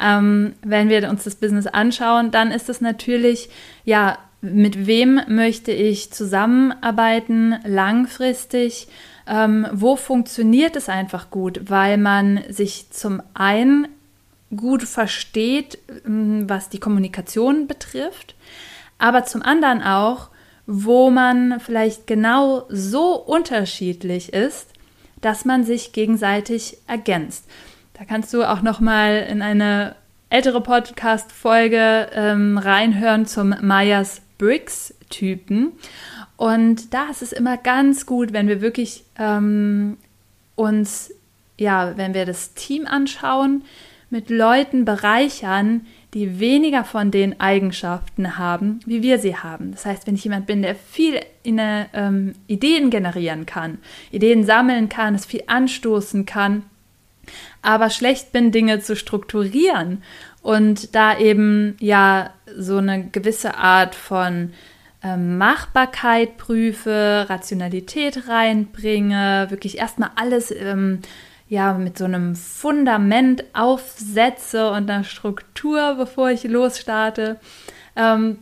Ähm, 0.00 0.54
wenn 0.62 0.88
wir 0.88 1.08
uns 1.08 1.24
das 1.24 1.36
Business 1.36 1.66
anschauen, 1.66 2.32
dann 2.32 2.50
ist 2.50 2.68
es 2.68 2.80
natürlich, 2.80 3.48
ja, 3.84 4.18
mit 4.40 4.86
wem 4.86 5.20
möchte 5.28 5.72
ich 5.72 6.12
zusammenarbeiten 6.12 7.56
langfristig? 7.64 8.88
Ähm, 9.26 9.66
wo 9.72 9.96
funktioniert 9.96 10.76
es 10.76 10.88
einfach 10.88 11.30
gut? 11.30 11.62
Weil 11.70 11.98
man 11.98 12.42
sich 12.48 12.90
zum 12.90 13.22
einen 13.34 13.88
gut 14.54 14.82
versteht, 14.84 15.78
ähm, 16.04 16.48
was 16.48 16.68
die 16.68 16.80
Kommunikation 16.80 17.66
betrifft, 17.66 18.34
aber 18.98 19.24
zum 19.24 19.42
anderen 19.42 19.82
auch, 19.82 20.28
wo 20.66 21.10
man 21.10 21.60
vielleicht 21.60 22.06
genau 22.06 22.64
so 22.68 23.14
unterschiedlich 23.14 24.32
ist, 24.32 24.68
dass 25.20 25.44
man 25.44 25.64
sich 25.64 25.92
gegenseitig 25.92 26.78
ergänzt. 26.86 27.44
Da 27.94 28.04
kannst 28.04 28.34
du 28.34 28.44
auch 28.44 28.62
noch 28.62 28.80
mal 28.80 29.26
in 29.28 29.42
eine 29.42 29.96
ältere 30.28 30.60
Podcast-Folge 30.60 32.10
ähm, 32.12 32.58
reinhören 32.58 33.26
zum 33.26 33.54
Myers 33.60 34.20
Briggs 34.38 34.94
Typen. 35.08 35.72
Und 36.36 36.92
da 36.92 37.08
ist 37.10 37.22
es 37.22 37.32
immer 37.32 37.56
ganz 37.56 38.06
gut, 38.06 38.32
wenn 38.32 38.48
wir 38.48 38.60
wirklich 38.60 39.04
ähm, 39.18 39.96
uns, 40.54 41.12
ja, 41.58 41.96
wenn 41.96 42.12
wir 42.12 42.26
das 42.26 42.54
Team 42.54 42.86
anschauen, 42.86 43.64
mit 44.16 44.30
Leuten 44.30 44.86
bereichern, 44.86 45.86
die 46.14 46.40
weniger 46.40 46.84
von 46.84 47.10
den 47.10 47.38
Eigenschaften 47.38 48.38
haben, 48.38 48.80
wie 48.86 49.02
wir 49.02 49.18
sie 49.18 49.36
haben. 49.36 49.72
Das 49.72 49.84
heißt, 49.84 50.06
wenn 50.06 50.14
ich 50.14 50.24
jemand 50.24 50.46
bin, 50.46 50.62
der 50.62 50.74
viel 50.74 51.20
in, 51.42 51.60
ähm, 51.60 52.34
Ideen 52.46 52.88
generieren 52.88 53.44
kann, 53.44 53.76
Ideen 54.10 54.44
sammeln 54.44 54.88
kann, 54.88 55.14
es 55.14 55.26
viel 55.26 55.42
anstoßen 55.46 56.24
kann, 56.24 56.62
aber 57.60 57.90
schlecht 57.90 58.32
bin, 58.32 58.52
Dinge 58.52 58.80
zu 58.80 58.96
strukturieren 58.96 60.02
und 60.40 60.94
da 60.94 61.18
eben 61.18 61.76
ja 61.78 62.30
so 62.56 62.78
eine 62.78 63.08
gewisse 63.08 63.58
Art 63.58 63.94
von 63.94 64.54
ähm, 65.04 65.36
Machbarkeit 65.36 66.38
prüfe, 66.38 67.26
Rationalität 67.28 68.28
reinbringe, 68.28 69.48
wirklich 69.50 69.76
erstmal 69.76 70.12
alles 70.16 70.50
ähm, 70.50 71.00
ja 71.48 71.74
mit 71.74 71.98
so 71.98 72.04
einem 72.04 72.34
Fundament 72.34 73.44
aufsetze 73.52 74.70
und 74.70 74.90
einer 74.90 75.04
Struktur, 75.04 75.94
bevor 75.94 76.30
ich 76.30 76.44
losstarte, 76.44 77.38
ähm, 77.94 78.38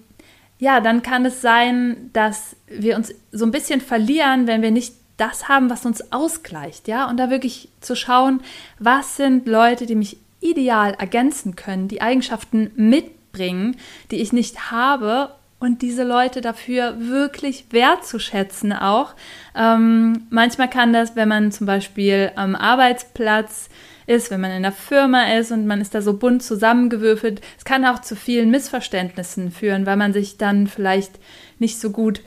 ja, 0.59 0.81
dann 0.81 1.03
kann 1.03 1.27
es 1.27 1.43
sein, 1.43 2.11
dass 2.13 2.57
wir 2.67 2.97
uns 2.97 3.13
so 3.33 3.45
ein 3.45 3.51
bisschen 3.51 3.81
verlieren, 3.81 4.47
wenn 4.47 4.63
wir 4.63 4.71
nicht 4.71 4.95
das 5.17 5.49
haben, 5.49 5.71
was 5.71 5.85
uns 5.85 6.13
ausgleicht, 6.13 6.89
ja, 6.89 7.09
und 7.09 7.19
da 7.19 7.31
wirklich 7.31 7.69
zu 7.81 7.95
schauen, 7.95 8.41
was 8.79 9.17
sind 9.17 9.47
Leute, 9.47 9.87
die 9.87 9.95
mich 9.95 10.17
ideal 10.41 10.95
ergänzen 10.95 11.57
können, 11.57 11.89
die 11.89 12.03
Eigenschaften 12.03 12.71
mitbringen, 12.77 13.77
die 14.11 14.17
ich 14.17 14.33
nicht 14.33 14.71
habe 14.71 15.31
und 15.65 15.81
diese 15.81 16.05
Leute 16.05 16.43
dafür 16.43 16.95
wirklich 16.99 17.67
wertzuschätzen 17.71 18.75
auch. 18.75 19.15
Ähm, 19.57 20.27
manchmal 20.29 20.69
kann 20.69 20.93
das, 20.93 21.17
wenn 21.17 21.29
man 21.29 21.53
zum 21.53 21.67
Beispiel 21.67 22.33
am 22.37 22.55
Arbeitsplatz 22.55 23.71
ist, 24.07 24.31
wenn 24.31 24.43
man 24.43 24.51
in 24.51 24.63
der 24.63 24.73
Firma 24.73 25.33
ist 25.39 25.53
und 25.53 25.67
man 25.67 25.81
ist 25.81 25.95
da 25.95 26.03
so 26.03 26.19
bunt 26.19 26.43
zusammengewürfelt, 26.43 27.41
es 27.57 27.65
kann 27.65 27.87
auch 27.87 28.01
zu 28.01 28.15
vielen 28.15 28.51
Missverständnissen 28.51 29.51
führen, 29.51 29.87
weil 29.87 29.97
man 29.97 30.13
sich 30.13 30.37
dann 30.37 30.67
vielleicht 30.67 31.13
nicht 31.59 31.81
so 31.81 31.91
gut 31.91 32.21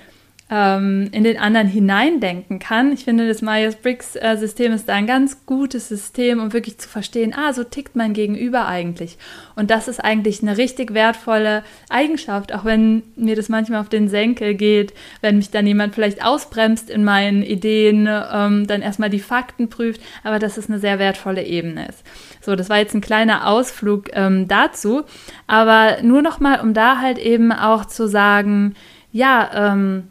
ähm, 0.50 1.10
in 1.12 1.24
den 1.24 1.38
anderen 1.38 1.68
hineindenken 1.68 2.60
kann. 2.60 2.94
Ich 2.94 3.04
finde, 3.04 3.28
das 3.28 3.42
Myers-Briggs-System 3.42 4.72
ist 4.72 4.88
da 4.88 4.94
ein 4.94 5.08
ganz 5.08 5.46
gutes 5.46 5.90
System, 5.90 6.40
um 6.40 6.54
wirklich 6.54 6.78
zu 6.78 6.88
verstehen, 6.88 7.34
ah, 7.36 7.52
so 7.52 7.64
tickt 7.64 7.96
mein 7.96 8.14
Gegenüber 8.14 8.68
eigentlich. 8.68 9.18
Und 9.56 9.72
das 9.72 9.88
ist 9.88 10.00
eigentlich 10.00 10.42
eine 10.42 10.58
richtig 10.58 10.94
wertvolle 10.94 11.64
Eigenschaft, 11.90 12.54
auch 12.54 12.64
wenn 12.64 13.04
mir 13.16 13.36
das 13.36 13.50
manchmal 13.50 13.82
auf 13.82 13.90
den 13.90 14.08
Senkel 14.08 14.54
geht, 14.54 14.94
wenn 15.22 15.38
mich 15.38 15.52
dann 15.52 15.68
jemand 15.68 15.96
vielleicht 15.96 16.24
ausbremst 16.24 16.90
in 16.90 17.04
meinen 17.04 17.44
Ideen, 17.44 18.08
ähm, 18.08 18.68
dann 18.68 18.82
erstmal 18.82 19.10
die 19.10 19.20
Fakten 19.20 19.70
prüft, 19.70 20.02
aber 20.24 20.40
dass 20.40 20.58
es 20.58 20.70
eine 20.70 20.80
sehr 20.80 20.98
wertvolle 20.98 21.44
Ebene 21.44 21.88
ist. 21.90 22.04
So, 22.40 22.56
das 22.56 22.70
war 22.70 22.78
jetzt 22.78 22.94
ein 22.94 23.02
kleiner 23.02 23.48
Ausflug 23.48 24.10
ähm, 24.14 24.48
dazu, 24.48 25.04
aber 25.46 25.98
nur 26.04 26.22
nochmal, 26.22 26.62
um 26.62 26.74
da 26.74 27.00
halt 27.00 27.18
eben 27.18 27.52
auch 27.52 27.84
zu 27.84 28.08
sagen, 28.08 28.76
ja, 29.12 29.74
ähm, 29.74 30.08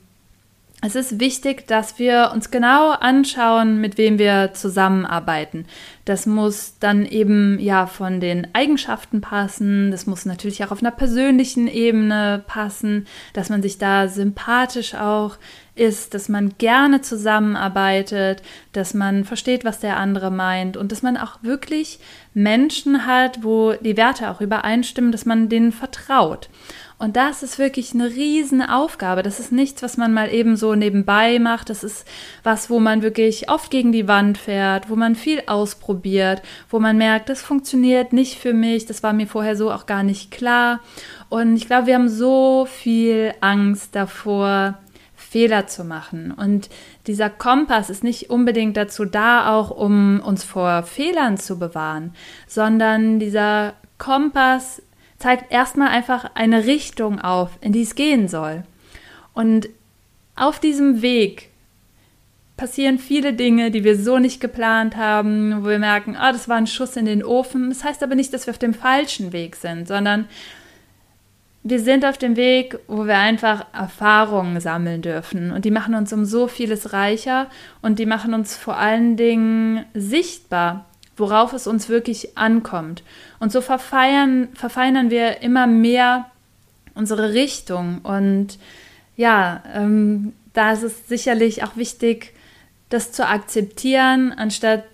es 0.87 0.95
ist 0.95 1.19
wichtig, 1.19 1.67
dass 1.67 1.99
wir 1.99 2.31
uns 2.33 2.51
genau 2.51 2.91
anschauen, 2.91 3.81
mit 3.81 3.99
wem 3.99 4.19
wir 4.19 4.53
zusammenarbeiten. 4.55 5.67
Das 6.05 6.27
muss 6.27 6.75
dann 6.79 7.05
eben 7.05 7.59
ja 7.59 7.87
von 7.87 8.21
den 8.21 8.47
Eigenschaften 8.55 9.21
passen. 9.21 9.91
Das 9.91 10.07
muss 10.07 10.25
natürlich 10.25 10.65
auch 10.65 10.71
auf 10.71 10.81
einer 10.81 10.93
persönlichen 10.93 11.67
Ebene 11.67 12.45
passen, 12.47 13.07
dass 13.33 13.49
man 13.49 13.63
sich 13.63 13.79
da 13.79 14.07
sympathisch 14.07 14.95
auch 14.95 15.39
ist, 15.75 16.15
dass 16.15 16.29
man 16.29 16.57
gerne 16.57 17.03
zusammenarbeitet, 17.03 18.43
dass 18.73 18.95
man 18.95 19.25
versteht, 19.25 19.65
was 19.65 19.81
der 19.81 19.99
andere 19.99 20.31
meint 20.31 20.77
und 20.77 20.93
dass 20.93 21.03
man 21.03 21.17
auch 21.17 21.43
wirklich 21.43 21.99
Menschen 22.33 23.07
hat, 23.07 23.43
wo 23.43 23.73
die 23.73 23.97
Werte 23.97 24.31
auch 24.31 24.41
übereinstimmen, 24.41 25.13
dass 25.13 25.27
man 25.27 25.49
denen 25.49 25.73
vertraut. 25.73 26.49
Und 26.99 27.17
das 27.17 27.43
ist 27.43 27.59
wirklich 27.59 27.93
eine 27.93 28.09
riesen 28.09 28.63
Aufgabe. 28.63 29.23
Das 29.23 29.39
ist 29.39 29.53
nichts, 29.53 29.83
was 29.83 29.99
man 29.99 30.15
mal 30.15 30.33
eben 30.33 30.57
so 30.57 30.75
nebenbei 30.75 31.39
macht. 31.39 31.69
Das 31.69 31.85
ist 31.85 32.07
was, 32.43 32.71
wo 32.71 32.81
man 32.81 33.03
wirklich 33.03 33.51
oft 33.51 33.71
gegen 33.71 33.93
die 33.93 34.09
Wand 34.09 34.39
fährt, 34.39 34.89
wo 34.89 34.97
man 34.97 35.15
viel 35.15 35.43
ausprobiert, 35.47 36.41
wo 36.71 36.79
man 36.79 36.97
merkt, 36.97 37.29
das 37.29 37.43
funktioniert 37.43 38.15
nicht 38.15 38.39
für 38.39 38.55
mich. 38.55 38.87
Das 38.87 39.03
war 39.03 39.13
mir 39.13 39.27
vorher 39.27 39.57
so 39.57 39.71
auch 39.71 39.85
gar 39.85 40.03
nicht 40.03 40.31
klar. 40.31 40.81
Und 41.29 41.57
ich 41.57 41.67
glaube, 41.67 41.87
wir 41.87 41.95
haben 41.97 42.09
so 42.09 42.67
viel 42.71 43.35
Angst 43.43 43.95
davor, 43.95 44.79
Fehler 45.15 45.67
zu 45.67 45.85
machen. 45.85 46.31
Und 46.31 46.71
dieser 47.07 47.29
Kompass 47.29 47.91
ist 47.91 48.05
nicht 48.05 48.31
unbedingt 48.31 48.77
dazu 48.77 49.05
da, 49.05 49.55
auch 49.55 49.71
um 49.71 50.21
uns 50.21 50.45
vor 50.45 50.83
Fehlern 50.83 51.37
zu 51.37 51.59
bewahren, 51.59 52.15
sondern 52.47 53.19
dieser 53.19 53.75
Kompass 53.99 54.81
zeigt 55.19 55.51
erstmal 55.53 55.89
einfach 55.89 56.31
eine 56.35 56.67
Richtung 56.67 57.21
auf, 57.21 57.51
in 57.61 57.73
die 57.73 57.83
es 57.83 57.95
gehen 57.95 58.29
soll. 58.29 58.65
Und 59.35 59.69
auf 60.35 60.61
diesem 60.61 61.03
Weg 61.03 61.51
passieren 62.57 62.99
viele 62.99 63.35
Dinge, 63.35 63.71
die 63.71 63.85
wir 63.85 63.99
so 63.99 64.19
nicht 64.19 64.41
geplant 64.41 64.97
haben, 64.97 65.63
wo 65.63 65.69
wir 65.69 65.79
merken, 65.79 66.17
ah, 66.17 66.33
das 66.33 66.49
war 66.49 66.57
ein 66.57 66.67
Schuss 66.67 66.97
in 66.97 67.05
den 67.05 67.25
Ofen. 67.25 67.69
Das 67.69 67.85
heißt 67.85 68.03
aber 68.03 68.15
nicht, 68.15 68.33
dass 68.33 68.47
wir 68.47 68.53
auf 68.53 68.59
dem 68.59 68.75
falschen 68.75 69.33
Weg 69.33 69.57
sind, 69.57 69.87
sondern 69.87 70.27
wir 71.63 71.81
sind 71.81 72.05
auf 72.05 72.17
dem 72.17 72.37
Weg, 72.37 72.79
wo 72.87 73.07
wir 73.07 73.19
einfach 73.19 73.67
Erfahrungen 73.75 74.61
sammeln 74.61 75.03
dürfen. 75.03 75.51
Und 75.51 75.65
die 75.65 75.71
machen 75.71 75.95
uns 75.95 76.13
um 76.13 76.25
so 76.25 76.47
vieles 76.47 76.93
reicher 76.93 77.49
und 77.83 77.99
die 77.99 78.07
machen 78.07 78.35
uns 78.35 78.57
vor 78.57 78.77
allen 78.77 79.17
Dingen 79.17 79.85
sichtbar 79.93 80.87
worauf 81.17 81.53
es 81.53 81.67
uns 81.67 81.89
wirklich 81.89 82.37
ankommt. 82.37 83.03
Und 83.39 83.53
so 83.53 83.61
verfeiern, 83.61 84.49
verfeinern 84.55 85.11
wir 85.11 85.43
immer 85.43 85.67
mehr 85.67 86.27
unsere 86.95 87.33
Richtung. 87.33 88.01
Und 88.03 88.59
ja, 89.17 89.63
ähm, 89.75 90.33
da 90.53 90.73
ist 90.73 90.83
es 90.83 91.09
sicherlich 91.09 91.63
auch 91.65 91.77
wichtig, 91.77 92.35
das 92.89 93.13
zu 93.13 93.27
akzeptieren, 93.27 94.33
anstatt 94.33 94.85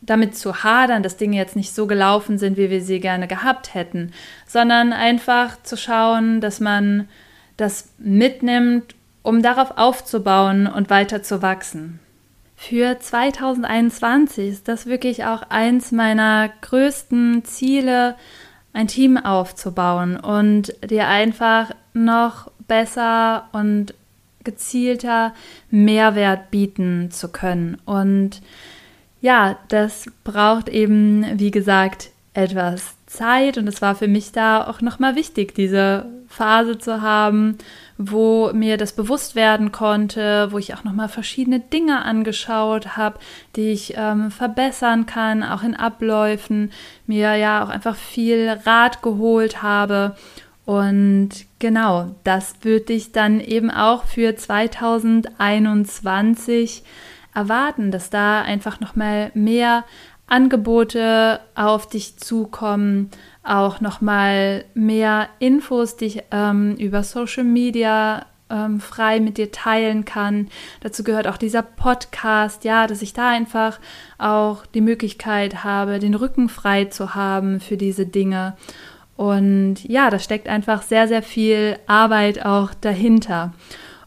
damit 0.00 0.36
zu 0.36 0.62
hadern, 0.62 1.02
dass 1.02 1.16
Dinge 1.16 1.36
jetzt 1.36 1.56
nicht 1.56 1.74
so 1.74 1.86
gelaufen 1.86 2.38
sind, 2.38 2.56
wie 2.56 2.70
wir 2.70 2.82
sie 2.82 3.00
gerne 3.00 3.26
gehabt 3.26 3.74
hätten, 3.74 4.12
sondern 4.46 4.92
einfach 4.92 5.62
zu 5.62 5.76
schauen, 5.76 6.40
dass 6.40 6.60
man 6.60 7.08
das 7.56 7.90
mitnimmt, 7.98 8.94
um 9.22 9.42
darauf 9.42 9.76
aufzubauen 9.76 10.66
und 10.66 10.90
weiter 10.90 11.22
zu 11.22 11.42
wachsen. 11.42 11.98
Für 12.56 12.98
2021 12.98 14.48
ist 14.48 14.68
das 14.68 14.86
wirklich 14.86 15.24
auch 15.24 15.42
eins 15.50 15.92
meiner 15.92 16.50
größten 16.62 17.44
Ziele, 17.44 18.16
ein 18.72 18.88
Team 18.88 19.16
aufzubauen 19.16 20.18
und 20.18 20.74
dir 20.84 21.08
einfach 21.08 21.70
noch 21.94 22.50
besser 22.66 23.48
und 23.52 23.94
gezielter 24.44 25.34
Mehrwert 25.70 26.50
bieten 26.50 27.10
zu 27.10 27.28
können. 27.28 27.78
Und 27.84 28.42
ja, 29.20 29.58
das 29.68 30.06
braucht 30.24 30.68
eben, 30.68 31.38
wie 31.38 31.50
gesagt, 31.50 32.10
etwas 32.34 32.96
Zeit 33.06 33.56
und 33.56 33.66
es 33.66 33.80
war 33.80 33.94
für 33.94 34.08
mich 34.08 34.32
da 34.32 34.66
auch 34.66 34.80
nochmal 34.80 35.14
wichtig, 35.14 35.54
diese 35.54 36.06
Phase 36.28 36.78
zu 36.78 37.00
haben, 37.00 37.56
wo 37.98 38.50
mir 38.52 38.76
das 38.76 38.92
bewusst 38.92 39.34
werden 39.34 39.72
konnte, 39.72 40.52
wo 40.52 40.58
ich 40.58 40.74
auch 40.74 40.84
nochmal 40.84 41.08
verschiedene 41.08 41.58
Dinge 41.60 42.04
angeschaut 42.04 42.96
habe, 42.96 43.18
die 43.56 43.70
ich 43.70 43.94
ähm, 43.96 44.30
verbessern 44.30 45.06
kann, 45.06 45.42
auch 45.42 45.62
in 45.62 45.74
Abläufen, 45.74 46.70
mir 47.06 47.36
ja 47.36 47.64
auch 47.64 47.70
einfach 47.70 47.96
viel 47.96 48.58
Rat 48.66 49.00
geholt 49.02 49.62
habe. 49.62 50.14
Und 50.66 51.30
genau, 51.58 52.14
das 52.24 52.56
würde 52.62 52.92
ich 52.92 53.12
dann 53.12 53.40
eben 53.40 53.70
auch 53.70 54.04
für 54.04 54.36
2021 54.36 56.82
erwarten, 57.34 57.90
dass 57.90 58.10
da 58.10 58.42
einfach 58.42 58.80
nochmal 58.80 59.30
mehr 59.34 59.84
Angebote 60.26 61.40
auf 61.54 61.88
dich 61.88 62.18
zukommen, 62.18 63.10
auch 63.48 63.80
nochmal 63.80 64.64
mehr 64.74 65.28
Infos, 65.38 65.96
die 65.96 66.06
ich 66.06 66.22
ähm, 66.30 66.76
über 66.76 67.02
Social 67.02 67.44
Media 67.44 68.26
ähm, 68.50 68.80
frei 68.80 69.20
mit 69.20 69.38
dir 69.38 69.50
teilen 69.50 70.04
kann. 70.04 70.48
Dazu 70.80 71.04
gehört 71.04 71.26
auch 71.26 71.36
dieser 71.36 71.62
Podcast, 71.62 72.64
ja, 72.64 72.86
dass 72.86 73.02
ich 73.02 73.12
da 73.12 73.28
einfach 73.30 73.80
auch 74.18 74.66
die 74.66 74.80
Möglichkeit 74.80 75.64
habe, 75.64 75.98
den 75.98 76.14
Rücken 76.14 76.48
frei 76.48 76.86
zu 76.86 77.14
haben 77.14 77.60
für 77.60 77.76
diese 77.76 78.06
Dinge. 78.06 78.56
Und 79.16 79.82
ja, 79.84 80.10
da 80.10 80.18
steckt 80.18 80.48
einfach 80.48 80.82
sehr, 80.82 81.08
sehr 81.08 81.22
viel 81.22 81.78
Arbeit 81.86 82.44
auch 82.44 82.74
dahinter. 82.74 83.52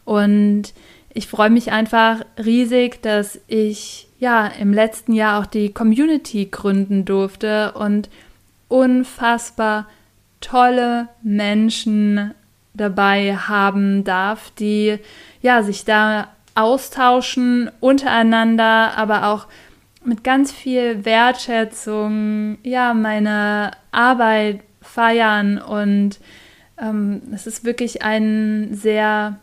Und 0.04 0.72
ich 1.12 1.26
freue 1.26 1.50
mich 1.50 1.72
einfach 1.72 2.20
riesig, 2.42 3.02
dass 3.02 3.40
ich 3.48 4.08
ja 4.18 4.46
im 4.46 4.72
letzten 4.72 5.12
Jahr 5.12 5.40
auch 5.40 5.46
die 5.46 5.72
Community 5.72 6.46
gründen 6.46 7.04
durfte 7.04 7.72
und 7.72 8.08
unfassbar 8.70 9.86
tolle 10.40 11.08
Menschen 11.22 12.34
dabei 12.72 13.36
haben 13.36 14.04
darf, 14.04 14.50
die 14.58 14.98
ja 15.42 15.62
sich 15.62 15.84
da 15.84 16.28
austauschen 16.54 17.70
untereinander, 17.80 18.96
aber 18.96 19.26
auch 19.28 19.46
mit 20.04 20.24
ganz 20.24 20.50
viel 20.50 21.04
Wertschätzung 21.04 22.58
ja 22.62 22.94
meine 22.94 23.72
Arbeit 23.92 24.60
feiern. 24.80 25.58
Und 25.58 26.20
ähm, 26.80 27.22
es 27.34 27.46
ist 27.46 27.64
wirklich 27.64 28.02
ein 28.02 28.70
sehr 28.72 29.38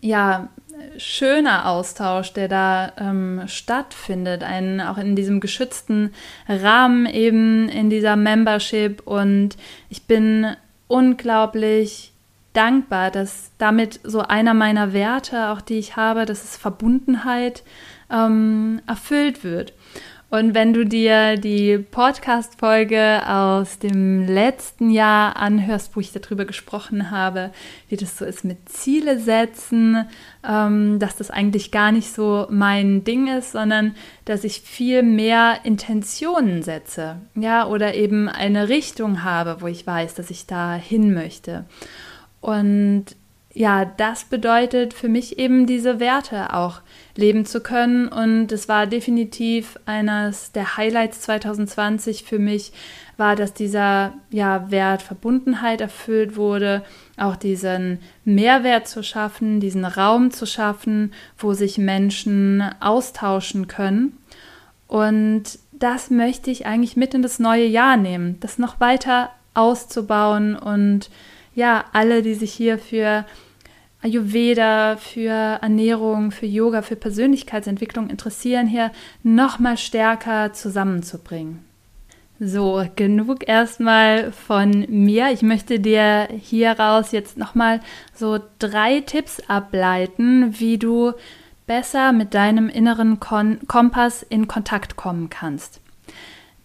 ja 0.00 0.48
schöner 0.96 1.68
Austausch, 1.68 2.32
der 2.32 2.48
da 2.48 2.92
ähm, 2.98 3.42
stattfindet, 3.46 4.42
ein, 4.42 4.80
auch 4.80 4.98
in 4.98 5.16
diesem 5.16 5.40
geschützten 5.40 6.12
Rahmen 6.48 7.06
eben 7.06 7.68
in 7.68 7.90
dieser 7.90 8.16
Membership. 8.16 9.02
Und 9.06 9.56
ich 9.88 10.04
bin 10.04 10.56
unglaublich 10.88 12.12
dankbar, 12.52 13.10
dass 13.10 13.50
damit 13.58 14.00
so 14.02 14.20
einer 14.20 14.54
meiner 14.54 14.92
Werte, 14.92 15.50
auch 15.50 15.60
die 15.60 15.78
ich 15.78 15.96
habe, 15.96 16.24
dass 16.24 16.44
es 16.44 16.56
Verbundenheit 16.56 17.62
ähm, 18.10 18.80
erfüllt 18.86 19.44
wird. 19.44 19.72
Und 20.28 20.54
wenn 20.54 20.72
du 20.72 20.84
dir 20.84 21.36
die 21.36 21.78
Podcast-Folge 21.78 23.22
aus 23.28 23.78
dem 23.78 24.26
letzten 24.26 24.90
Jahr 24.90 25.36
anhörst, 25.36 25.94
wo 25.94 26.00
ich 26.00 26.10
darüber 26.10 26.44
gesprochen 26.44 27.12
habe, 27.12 27.52
wie 27.88 27.96
das 27.96 28.18
so 28.18 28.24
ist 28.24 28.44
mit 28.44 28.68
Ziele 28.68 29.20
setzen, 29.20 30.08
ähm, 30.46 30.98
dass 30.98 31.14
das 31.14 31.30
eigentlich 31.30 31.70
gar 31.70 31.92
nicht 31.92 32.12
so 32.12 32.48
mein 32.50 33.04
Ding 33.04 33.28
ist, 33.28 33.52
sondern 33.52 33.94
dass 34.24 34.42
ich 34.42 34.62
viel 34.62 35.04
mehr 35.04 35.60
Intentionen 35.62 36.64
setze, 36.64 37.16
ja, 37.36 37.64
oder 37.68 37.94
eben 37.94 38.28
eine 38.28 38.68
Richtung 38.68 39.22
habe, 39.22 39.60
wo 39.60 39.68
ich 39.68 39.86
weiß, 39.86 40.14
dass 40.14 40.30
ich 40.30 40.46
da 40.46 40.74
hin 40.74 41.14
möchte. 41.14 41.66
Und 42.40 43.14
ja, 43.56 43.86
das 43.86 44.24
bedeutet 44.24 44.92
für 44.92 45.08
mich 45.08 45.38
eben 45.38 45.66
diese 45.66 45.98
Werte 45.98 46.52
auch 46.52 46.82
leben 47.16 47.46
zu 47.46 47.62
können. 47.62 48.06
Und 48.06 48.52
es 48.52 48.68
war 48.68 48.86
definitiv 48.86 49.78
eines 49.86 50.52
der 50.52 50.76
Highlights 50.76 51.22
2020 51.22 52.24
für 52.24 52.38
mich, 52.38 52.74
war, 53.16 53.34
dass 53.34 53.54
dieser 53.54 54.12
ja, 54.28 54.70
Wert 54.70 55.00
Verbundenheit 55.00 55.80
erfüllt 55.80 56.36
wurde, 56.36 56.84
auch 57.16 57.34
diesen 57.34 58.00
Mehrwert 58.26 58.88
zu 58.88 59.02
schaffen, 59.02 59.58
diesen 59.58 59.86
Raum 59.86 60.32
zu 60.32 60.44
schaffen, 60.44 61.14
wo 61.38 61.54
sich 61.54 61.78
Menschen 61.78 62.62
austauschen 62.80 63.68
können. 63.68 64.18
Und 64.86 65.44
das 65.72 66.10
möchte 66.10 66.50
ich 66.50 66.66
eigentlich 66.66 66.98
mit 66.98 67.14
in 67.14 67.22
das 67.22 67.38
neue 67.38 67.66
Jahr 67.66 67.96
nehmen, 67.96 68.38
das 68.40 68.58
noch 68.58 68.80
weiter 68.80 69.30
auszubauen 69.54 70.56
und 70.56 71.08
ja, 71.54 71.86
alle, 71.94 72.20
die 72.20 72.34
sich 72.34 72.52
hier 72.52 72.78
für 72.78 73.24
Ayurveda, 74.06 74.96
für 74.98 75.30
Ernährung, 75.30 76.30
für 76.30 76.46
Yoga, 76.46 76.82
für 76.82 76.94
Persönlichkeitsentwicklung 76.94 78.08
interessieren, 78.08 78.68
hier 78.68 78.92
nochmal 79.24 79.76
stärker 79.76 80.52
zusammenzubringen. 80.52 81.64
So, 82.38 82.84
genug 82.94 83.48
erstmal 83.48 84.30
von 84.30 84.86
mir. 84.88 85.32
Ich 85.32 85.42
möchte 85.42 85.80
dir 85.80 86.28
hieraus 86.30 87.10
jetzt 87.10 87.36
nochmal 87.36 87.80
so 88.14 88.38
drei 88.60 89.00
Tipps 89.00 89.40
ableiten, 89.48 90.54
wie 90.60 90.78
du 90.78 91.12
besser 91.66 92.12
mit 92.12 92.32
deinem 92.34 92.68
inneren 92.68 93.18
Kon 93.18 93.58
Kompass 93.66 94.22
in 94.22 94.46
Kontakt 94.46 94.94
kommen 94.94 95.30
kannst. 95.30 95.80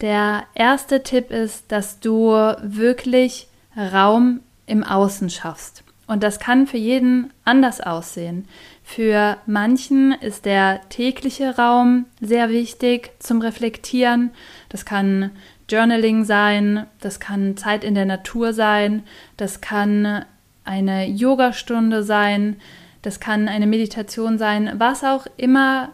Der 0.02 0.44
erste 0.54 1.02
Tipp 1.02 1.32
ist, 1.32 1.72
dass 1.72 2.00
du 2.00 2.34
wirklich 2.62 3.48
Raum 3.76 4.42
im 4.68 4.84
Außen 4.84 5.32
schaffst. 5.32 5.84
Und 6.12 6.24
das 6.24 6.39
kann 6.39 6.67
für 6.67 6.76
jeden 6.76 7.32
anders 7.45 7.80
aussehen. 7.80 8.45
Für 8.84 9.38
manchen 9.45 10.12
ist 10.12 10.43
der 10.43 10.82
tägliche 10.89 11.56
Raum 11.56 12.04
sehr 12.19 12.50
wichtig 12.50 13.12
zum 13.19 13.39
Reflektieren. 13.39 14.32
Das 14.67 14.84
kann 14.84 15.32
Journaling 15.69 16.26
sein, 16.26 16.86
das 17.00 17.21
kann 17.21 17.56
Zeit 17.56 17.86
in 17.86 17.95
der 17.95 18.04
Natur 18.04 18.52
sein, 18.52 19.04
das 19.38 19.62
kann 19.62 20.26
eine 20.65 21.08
Yogastunde 21.08 22.04
sein, 22.04 22.58
das 23.04 23.21
kann 23.21 23.47
eine 23.47 23.65
Meditation 23.65 24.38
sein, 24.38 24.69
was 24.80 25.06
auch 25.06 25.28
immer 25.38 25.93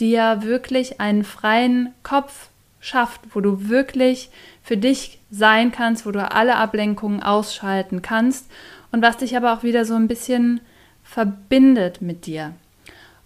dir 0.00 0.42
wirklich 0.42 1.00
einen 1.00 1.22
freien 1.22 1.94
Kopf 2.02 2.48
schafft, 2.80 3.20
wo 3.32 3.40
du 3.40 3.68
wirklich 3.68 4.30
für 4.64 4.76
dich 4.76 5.20
sein 5.30 5.70
kannst, 5.70 6.06
wo 6.06 6.10
du 6.10 6.28
alle 6.28 6.56
Ablenkungen 6.56 7.22
ausschalten 7.22 8.02
kannst 8.02 8.50
und 8.92 9.02
was 9.02 9.18
dich 9.18 9.36
aber 9.36 9.52
auch 9.52 9.62
wieder 9.62 9.84
so 9.84 9.94
ein 9.94 10.08
bisschen 10.08 10.60
verbindet 11.02 12.02
mit 12.02 12.26
dir. 12.26 12.54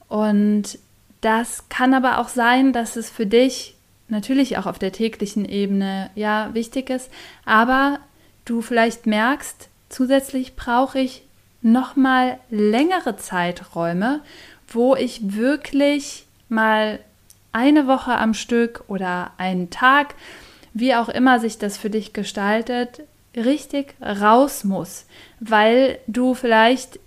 Und 0.09 0.79
das 1.21 1.69
kann 1.69 1.95
aber 1.95 2.19
auch 2.19 2.29
sein, 2.29 2.73
dass 2.73 2.97
es 2.97 3.11
für 3.11 3.27
dich 3.27 3.77
natürlich 4.09 4.59
auch 4.59 4.67
auf 4.67 4.79
der 4.79 4.93
täglichen 4.93 5.45
Ebene 5.45 6.11
ja 6.15 6.51
wichtig 6.53 6.91
ist, 6.91 7.11
aber 7.45 7.99
du 8.45 8.61
vielleicht 8.61 9.07
merkst, 9.07 9.69
zusätzlich 9.89 10.55
brauche 10.57 10.99
ich 10.99 11.23
noch 11.63 11.97
mal 11.97 12.39
längere 12.51 13.17
Zeiträume, 13.17 14.21
wo 14.69 14.97
ich 14.97 15.35
wirklich 15.37 16.27
mal 16.49 16.99
eine 17.53 17.87
Woche 17.87 18.17
am 18.17 18.35
Stück 18.35 18.85
oder 18.89 19.33
einen 19.39 19.71
Tag, 19.71 20.15
wie 20.75 20.95
auch 20.95 21.09
immer 21.09 21.39
sich 21.39 21.59
das 21.59 21.77
für 21.77 21.91
dich 21.91 22.13
gestaltet, 22.13 23.03
richtig 23.37 23.95
raus 24.01 24.65
muss, 24.65 25.07
weil 25.41 25.99
du 26.07 26.35
vielleicht 26.35 27.01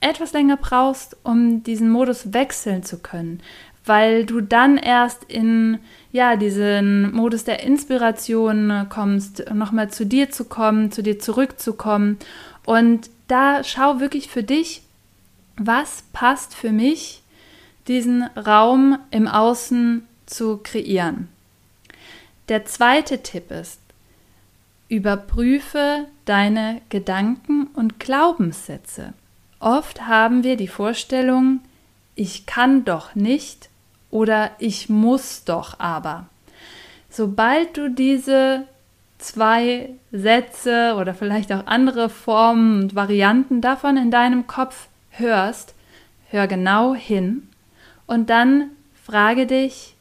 etwas 0.00 0.32
länger 0.32 0.56
brauchst, 0.56 1.16
um 1.22 1.62
diesen 1.62 1.90
Modus 1.90 2.32
wechseln 2.32 2.82
zu 2.82 2.98
können, 2.98 3.40
weil 3.84 4.24
du 4.24 4.40
dann 4.40 4.76
erst 4.78 5.24
in 5.24 5.78
ja 6.12 6.36
diesen 6.36 7.12
Modus 7.12 7.44
der 7.44 7.62
Inspiration 7.62 8.86
kommst, 8.88 9.44
nochmal 9.52 9.90
zu 9.90 10.06
dir 10.06 10.30
zu 10.30 10.44
kommen, 10.44 10.90
zu 10.90 11.02
dir 11.02 11.18
zurückzukommen 11.18 12.18
und 12.64 13.10
da 13.28 13.62
schau 13.62 14.00
wirklich 14.00 14.28
für 14.28 14.42
dich, 14.42 14.82
was 15.56 16.02
passt 16.12 16.54
für 16.54 16.72
mich, 16.72 17.22
diesen 17.86 18.22
Raum 18.36 18.98
im 19.10 19.28
Außen 19.28 20.06
zu 20.26 20.58
kreieren. 20.58 21.28
Der 22.48 22.64
zweite 22.64 23.22
Tipp 23.22 23.50
ist, 23.50 23.79
Überprüfe 24.90 26.08
deine 26.24 26.82
Gedanken 26.88 27.68
und 27.74 28.00
Glaubenssätze. 28.00 29.14
Oft 29.60 30.08
haben 30.08 30.42
wir 30.42 30.56
die 30.56 30.68
Vorstellung, 30.68 31.60
ich 32.16 32.44
kann 32.44 32.84
doch 32.84 33.14
nicht 33.14 33.70
oder 34.10 34.50
ich 34.58 34.88
muss 34.88 35.44
doch 35.44 35.78
aber. 35.78 36.26
Sobald 37.08 37.76
du 37.76 37.88
diese 37.88 38.64
zwei 39.18 39.90
Sätze 40.10 40.96
oder 40.98 41.14
vielleicht 41.14 41.52
auch 41.52 41.66
andere 41.66 42.08
Formen 42.08 42.82
und 42.82 42.94
Varianten 42.96 43.60
davon 43.60 43.96
in 43.96 44.10
deinem 44.10 44.48
Kopf 44.48 44.88
hörst, 45.10 45.74
hör 46.30 46.48
genau 46.48 46.96
hin 46.96 47.48
und 48.08 48.28
dann 48.28 48.70
frage 49.04 49.46
dich, 49.46 49.94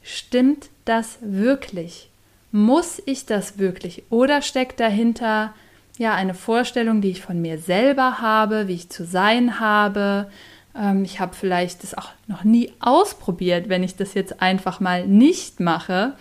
stimmt 0.00 0.68
das 0.84 1.18
wirklich? 1.22 2.08
Muss 2.52 3.02
ich 3.06 3.26
das 3.26 3.58
wirklich? 3.58 4.04
Oder 4.10 4.42
steckt 4.42 4.80
dahinter 4.80 5.54
ja 5.98 6.14
eine 6.14 6.34
Vorstellung, 6.34 7.00
die 7.00 7.10
ich 7.10 7.22
von 7.22 7.40
mir 7.40 7.58
selber 7.58 8.20
habe, 8.20 8.68
wie 8.68 8.74
ich 8.74 8.90
zu 8.90 9.04
sein 9.04 9.60
habe? 9.60 10.30
Ähm, 10.78 11.04
ich 11.04 11.20
habe 11.20 11.34
vielleicht 11.34 11.82
das 11.82 11.96
auch 11.96 12.10
noch 12.26 12.44
nie 12.44 12.72
ausprobiert, 12.80 13.68
wenn 13.68 13.82
ich 13.82 13.96
das 13.96 14.14
jetzt 14.14 14.42
einfach 14.42 14.80
mal 14.80 15.06
nicht 15.06 15.60
mache. 15.60 16.14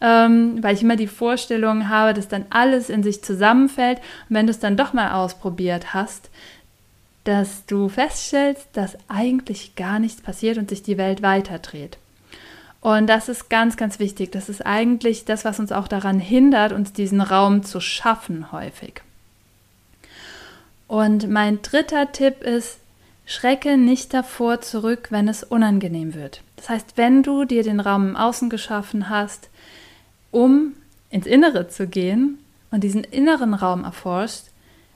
Ähm, 0.00 0.62
weil 0.62 0.74
ich 0.74 0.82
immer 0.82 0.96
die 0.96 1.06
Vorstellung 1.06 1.88
habe, 1.88 2.12
dass 2.12 2.26
dann 2.26 2.46
alles 2.50 2.90
in 2.90 3.04
sich 3.04 3.22
zusammenfällt. 3.22 3.98
Und 4.28 4.36
wenn 4.36 4.46
du 4.46 4.50
es 4.50 4.58
dann 4.58 4.76
doch 4.76 4.92
mal 4.92 5.12
ausprobiert 5.12 5.94
hast, 5.94 6.28
dass 7.24 7.66
du 7.66 7.88
feststellst, 7.88 8.68
dass 8.72 8.98
eigentlich 9.08 9.76
gar 9.76 10.00
nichts 10.00 10.20
passiert 10.20 10.58
und 10.58 10.70
sich 10.70 10.82
die 10.82 10.98
Welt 10.98 11.22
weiterdreht. 11.22 11.98
Und 12.82 13.06
das 13.06 13.28
ist 13.28 13.48
ganz, 13.48 13.76
ganz 13.76 14.00
wichtig. 14.00 14.32
Das 14.32 14.48
ist 14.48 14.66
eigentlich 14.66 15.24
das, 15.24 15.44
was 15.44 15.60
uns 15.60 15.70
auch 15.70 15.86
daran 15.86 16.18
hindert, 16.18 16.72
uns 16.72 16.92
diesen 16.92 17.20
Raum 17.20 17.62
zu 17.62 17.80
schaffen 17.80 18.50
häufig. 18.50 19.02
Und 20.88 21.30
mein 21.30 21.62
dritter 21.62 22.10
Tipp 22.10 22.42
ist, 22.42 22.78
schrecke 23.24 23.76
nicht 23.78 24.12
davor 24.12 24.60
zurück, 24.60 25.08
wenn 25.10 25.28
es 25.28 25.44
unangenehm 25.44 26.14
wird. 26.14 26.42
Das 26.56 26.68
heißt, 26.68 26.96
wenn 26.96 27.22
du 27.22 27.44
dir 27.44 27.62
den 27.62 27.78
Raum 27.78 28.10
im 28.10 28.16
Außen 28.16 28.50
geschaffen 28.50 29.08
hast, 29.08 29.48
um 30.32 30.74
ins 31.08 31.26
Innere 31.26 31.68
zu 31.68 31.86
gehen 31.86 32.38
und 32.72 32.82
diesen 32.82 33.04
inneren 33.04 33.54
Raum 33.54 33.84
erforscht, 33.84 34.46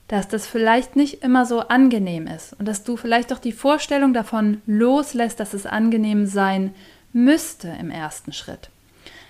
dass 0.09 0.27
das 0.29 0.47
vielleicht 0.47 0.97
nicht 0.97 1.23
immer 1.23 1.47
so 1.47 1.61
angenehm 1.61 2.27
ist 2.27 2.53
und 2.59 2.67
dass 2.67 2.85
du 2.85 2.97
vielleicht 2.97 3.33
auch 3.33 3.39
die 3.39 3.53
Vorstellung 3.53 4.13
davon 4.13 4.61
loslässt, 4.67 5.39
dass 5.39 5.55
es 5.55 5.67
angenehm 5.67 6.27
sein 6.27 6.75
müsste 7.17 7.69
im 7.81 7.91
ersten 7.91 8.33
Schritt. 8.33 8.69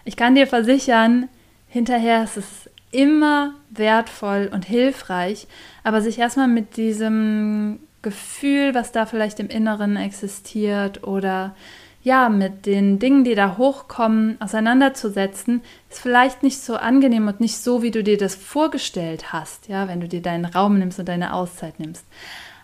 Ich 0.05 0.17
kann 0.17 0.35
dir 0.35 0.49
versichern, 0.49 1.29
hinterher 1.69 2.25
ist 2.25 2.37
es 2.37 2.47
immer 2.91 3.55
wertvoll 3.71 4.51
und 4.53 4.65
hilfreich, 4.65 5.47
aber 5.85 6.01
sich 6.01 6.19
erstmal 6.19 6.49
mit 6.49 6.77
diesem 6.77 7.79
Gefühl, 8.03 8.75
was 8.75 8.91
da 8.91 9.07
vielleicht 9.07 9.39
im 9.39 9.49
Inneren 9.49 9.97
existiert 9.97 11.05
oder 11.05 11.55
ja, 12.03 12.29
mit 12.29 12.67
den 12.67 12.99
Dingen, 12.99 13.25
die 13.25 13.35
da 13.35 13.57
hochkommen, 13.57 14.41
auseinanderzusetzen, 14.41 15.63
ist 15.91 16.01
vielleicht 16.01 16.43
nicht 16.43 16.61
so 16.61 16.77
angenehm 16.77 17.27
und 17.27 17.41
nicht 17.41 17.59
so, 17.59 17.83
wie 17.83 17.91
du 17.91 18.03
dir 18.03 18.17
das 18.17 18.35
vorgestellt 18.35 19.33
hast, 19.33 19.69
ja, 19.69 19.89
wenn 19.89 20.01
du 20.01 20.09
dir 20.09 20.23
deinen 20.23 20.45
Raum 20.45 20.79
nimmst 20.79 20.99
und 20.99 21.09
deine 21.09 21.35
Auszeit 21.35 21.81
nimmst. 21.81 22.05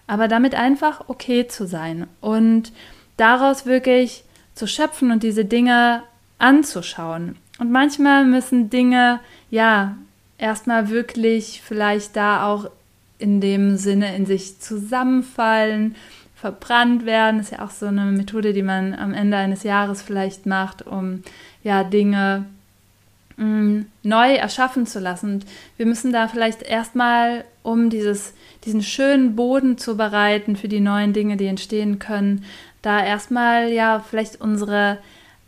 Aber 0.06 0.28
damit 0.28 0.54
einfach 0.54 1.08
okay 1.08 1.46
zu 1.46 1.66
sein 1.66 2.06
und 2.20 2.72
daraus 3.16 3.66
wirklich 3.66 4.24
zu 4.54 4.66
schöpfen 4.66 5.10
und 5.10 5.22
diese 5.22 5.44
Dinge 5.44 6.02
anzuschauen. 6.38 7.36
Und 7.58 7.70
manchmal 7.70 8.24
müssen 8.24 8.70
Dinge, 8.70 9.20
ja, 9.50 9.96
erstmal 10.38 10.90
wirklich 10.90 11.62
vielleicht 11.64 12.16
da 12.16 12.46
auch 12.46 12.68
in 13.18 13.40
dem 13.40 13.76
Sinne 13.76 14.16
in 14.16 14.26
sich 14.26 14.58
zusammenfallen, 14.58 15.94
verbrannt 16.34 17.06
werden. 17.06 17.38
Ist 17.38 17.52
ja 17.52 17.64
auch 17.64 17.70
so 17.70 17.86
eine 17.86 18.06
Methode, 18.06 18.52
die 18.52 18.64
man 18.64 18.94
am 18.94 19.14
Ende 19.14 19.36
eines 19.36 19.62
Jahres 19.62 20.02
vielleicht 20.02 20.44
macht, 20.44 20.84
um 20.84 21.22
ja 21.62 21.84
Dinge 21.84 22.46
mm, 23.36 23.82
neu 24.02 24.34
erschaffen 24.34 24.86
zu 24.86 24.98
lassen. 24.98 25.34
Und 25.34 25.46
wir 25.76 25.86
müssen 25.86 26.12
da 26.12 26.26
vielleicht 26.26 26.62
erstmal, 26.62 27.44
um 27.62 27.90
dieses, 27.90 28.34
diesen 28.64 28.82
schönen 28.82 29.36
Boden 29.36 29.78
zu 29.78 29.96
bereiten 29.96 30.56
für 30.56 30.68
die 30.68 30.80
neuen 30.80 31.12
Dinge, 31.12 31.36
die 31.36 31.46
entstehen 31.46 32.00
können, 32.00 32.44
da 32.82 33.04
erstmal 33.04 33.70
ja 33.70 34.00
vielleicht 34.00 34.40
unsere 34.40 34.98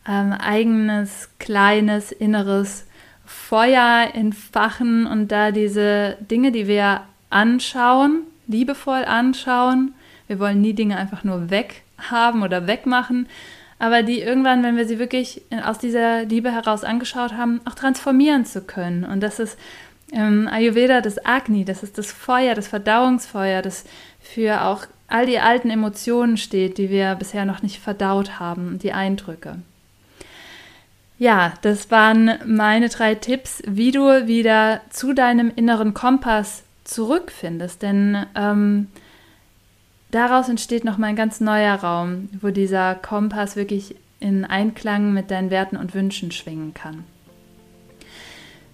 ähm, 0.08 0.32
eigenes 0.32 1.30
kleines 1.38 2.12
inneres 2.12 2.86
Feuer 3.24 4.08
entfachen 4.12 5.06
und 5.06 5.28
da 5.32 5.50
diese 5.50 6.16
Dinge, 6.30 6.52
die 6.52 6.66
wir 6.66 7.02
anschauen, 7.30 8.22
liebevoll 8.46 9.04
anschauen. 9.04 9.94
Wir 10.26 10.38
wollen 10.38 10.60
nie 10.60 10.74
Dinge 10.74 10.96
einfach 10.96 11.24
nur 11.24 11.50
weghaben 11.50 12.42
oder 12.42 12.66
wegmachen, 12.66 13.28
aber 13.78 14.02
die 14.02 14.20
irgendwann, 14.20 14.62
wenn 14.62 14.76
wir 14.76 14.86
sie 14.86 14.98
wirklich 14.98 15.42
aus 15.64 15.78
dieser 15.78 16.24
Liebe 16.24 16.50
heraus 16.50 16.84
angeschaut 16.84 17.32
haben, 17.32 17.60
auch 17.64 17.74
transformieren 17.74 18.44
zu 18.44 18.62
können. 18.62 19.04
Und 19.04 19.20
das 19.20 19.38
ist 19.38 19.58
ähm, 20.12 20.48
Ayurveda 20.50 21.00
das 21.00 21.24
Agni, 21.24 21.64
das 21.64 21.82
ist 21.82 21.98
das 21.98 22.12
Feuer, 22.12 22.54
das 22.54 22.68
Verdauungsfeuer, 22.68 23.62
das 23.62 23.84
für 24.20 24.62
auch 24.62 24.86
all 25.08 25.26
die 25.26 25.38
alten 25.38 25.70
Emotionen 25.70 26.36
steht, 26.36 26.78
die 26.78 26.90
wir 26.90 27.14
bisher 27.14 27.44
noch 27.44 27.62
nicht 27.62 27.80
verdaut 27.80 28.38
haben, 28.38 28.78
die 28.78 28.92
Eindrücke. 28.92 29.58
Ja, 31.18 31.54
das 31.62 31.90
waren 31.90 32.32
meine 32.44 32.88
drei 32.88 33.14
Tipps, 33.14 33.62
wie 33.66 33.92
du 33.92 34.26
wieder 34.26 34.80
zu 34.90 35.12
deinem 35.12 35.52
inneren 35.54 35.94
Kompass 35.94 36.64
zurückfindest. 36.82 37.82
Denn 37.82 38.26
ähm, 38.34 38.88
daraus 40.10 40.48
entsteht 40.48 40.84
nochmal 40.84 41.10
ein 41.10 41.16
ganz 41.16 41.40
neuer 41.40 41.74
Raum, 41.76 42.28
wo 42.40 42.50
dieser 42.50 42.94
Kompass 42.96 43.56
wirklich 43.56 43.94
in 44.20 44.44
Einklang 44.44 45.12
mit 45.12 45.30
deinen 45.30 45.50
Werten 45.50 45.76
und 45.76 45.94
Wünschen 45.94 46.32
schwingen 46.32 46.74
kann. 46.74 47.04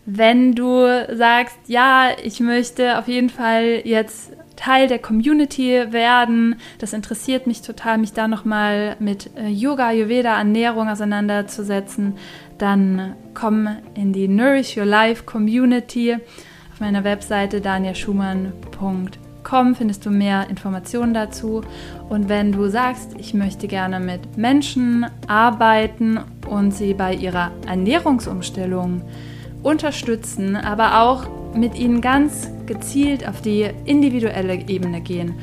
Wenn 0.07 0.55
du 0.55 0.87
sagst, 1.15 1.59
ja, 1.67 2.09
ich 2.23 2.41
möchte 2.41 2.99
auf 2.99 3.07
jeden 3.07 3.31
Fall 3.31 3.83
jetzt 3.85 4.33
Teil 4.61 4.89
der 4.89 4.99
Community 4.99 5.87
werden. 5.91 6.57
Das 6.79 6.93
interessiert 6.93 7.47
mich 7.47 7.63
total, 7.63 7.97
mich 7.97 8.13
da 8.13 8.29
nochmal 8.29 8.97
mit 9.01 9.31
äh, 9.37 9.49
Yoga, 9.49 9.87
Ayurveda, 9.89 10.37
Ernährung 10.37 10.89
auseinanderzusetzen. 10.89 12.17
Dann 12.59 13.15
komm 13.33 13.71
in 13.95 14.13
die 14.13 14.29
Nourish 14.29 14.77
Your 14.77 14.85
Life 14.85 15.25
Community. 15.25 16.19
Auf 16.73 16.81
meiner 16.81 17.05
Webseite 17.05 17.63
danielschumann.com 17.63 19.75
findest 19.77 20.05
du 20.05 20.11
mehr 20.11 20.51
Informationen 20.51 21.15
dazu. 21.15 21.63
Und 22.11 22.29
wenn 22.29 22.53
du 22.53 22.69
sagst, 22.69 23.15
ich 23.19 23.33
möchte 23.33 23.67
gerne 23.67 23.99
mit 23.99 24.37
Menschen 24.37 25.07
arbeiten 25.27 26.21
und 26.47 26.73
sie 26.73 26.93
bei 26.93 27.15
ihrer 27.15 27.51
Ernährungsumstellung 27.67 29.01
unterstützen, 29.63 30.57
aber 30.57 31.03
auch 31.03 31.27
mit 31.55 31.77
ihnen 31.77 32.01
ganz 32.01 32.49
gezielt 32.67 33.29
auf 33.29 33.41
die 33.41 33.69
individuelle 33.85 34.55
Ebene 34.69 35.01
gehen 35.01 35.35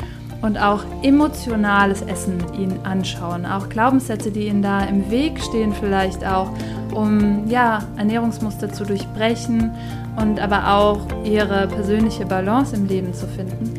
und 0.42 0.58
auch 0.58 0.84
emotionales 1.02 2.02
Essen 2.02 2.38
mit 2.38 2.56
ihnen 2.58 2.80
anschauen. 2.86 3.46
Auch 3.46 3.70
Glaubenssätze, 3.70 4.32
die 4.32 4.48
ihnen 4.48 4.62
da 4.62 4.82
im 4.82 5.10
Weg 5.10 5.42
stehen, 5.42 5.74
vielleicht 5.74 6.26
auch, 6.26 6.50
um 6.94 7.48
ja, 7.50 7.80
Ernährungsmuster 7.98 8.72
zu 8.72 8.86
durchbrechen 8.86 9.72
und 10.16 10.40
aber 10.40 10.74
auch 10.74 11.00
ihre 11.24 11.68
persönliche 11.68 12.26
Balance 12.26 12.76
im 12.76 12.88
Leben 12.88 13.14
zu 13.14 13.28
finden. 13.28 13.74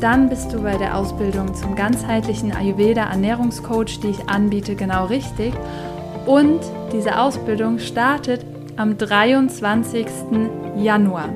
Dann 0.00 0.28
bist 0.28 0.52
du 0.52 0.62
bei 0.62 0.76
der 0.76 0.96
Ausbildung 0.96 1.54
zum 1.54 1.74
ganzheitlichen 1.74 2.52
Ayurveda 2.52 3.02
Ernährungscoach, 3.10 4.00
die 4.02 4.08
ich 4.08 4.28
anbiete, 4.28 4.74
genau 4.74 5.06
richtig. 5.06 5.52
Und 6.26 6.60
diese 6.92 7.18
Ausbildung 7.18 7.78
startet 7.78 8.44
am 8.80 8.96
23. 8.96 10.06
Januar 10.78 11.28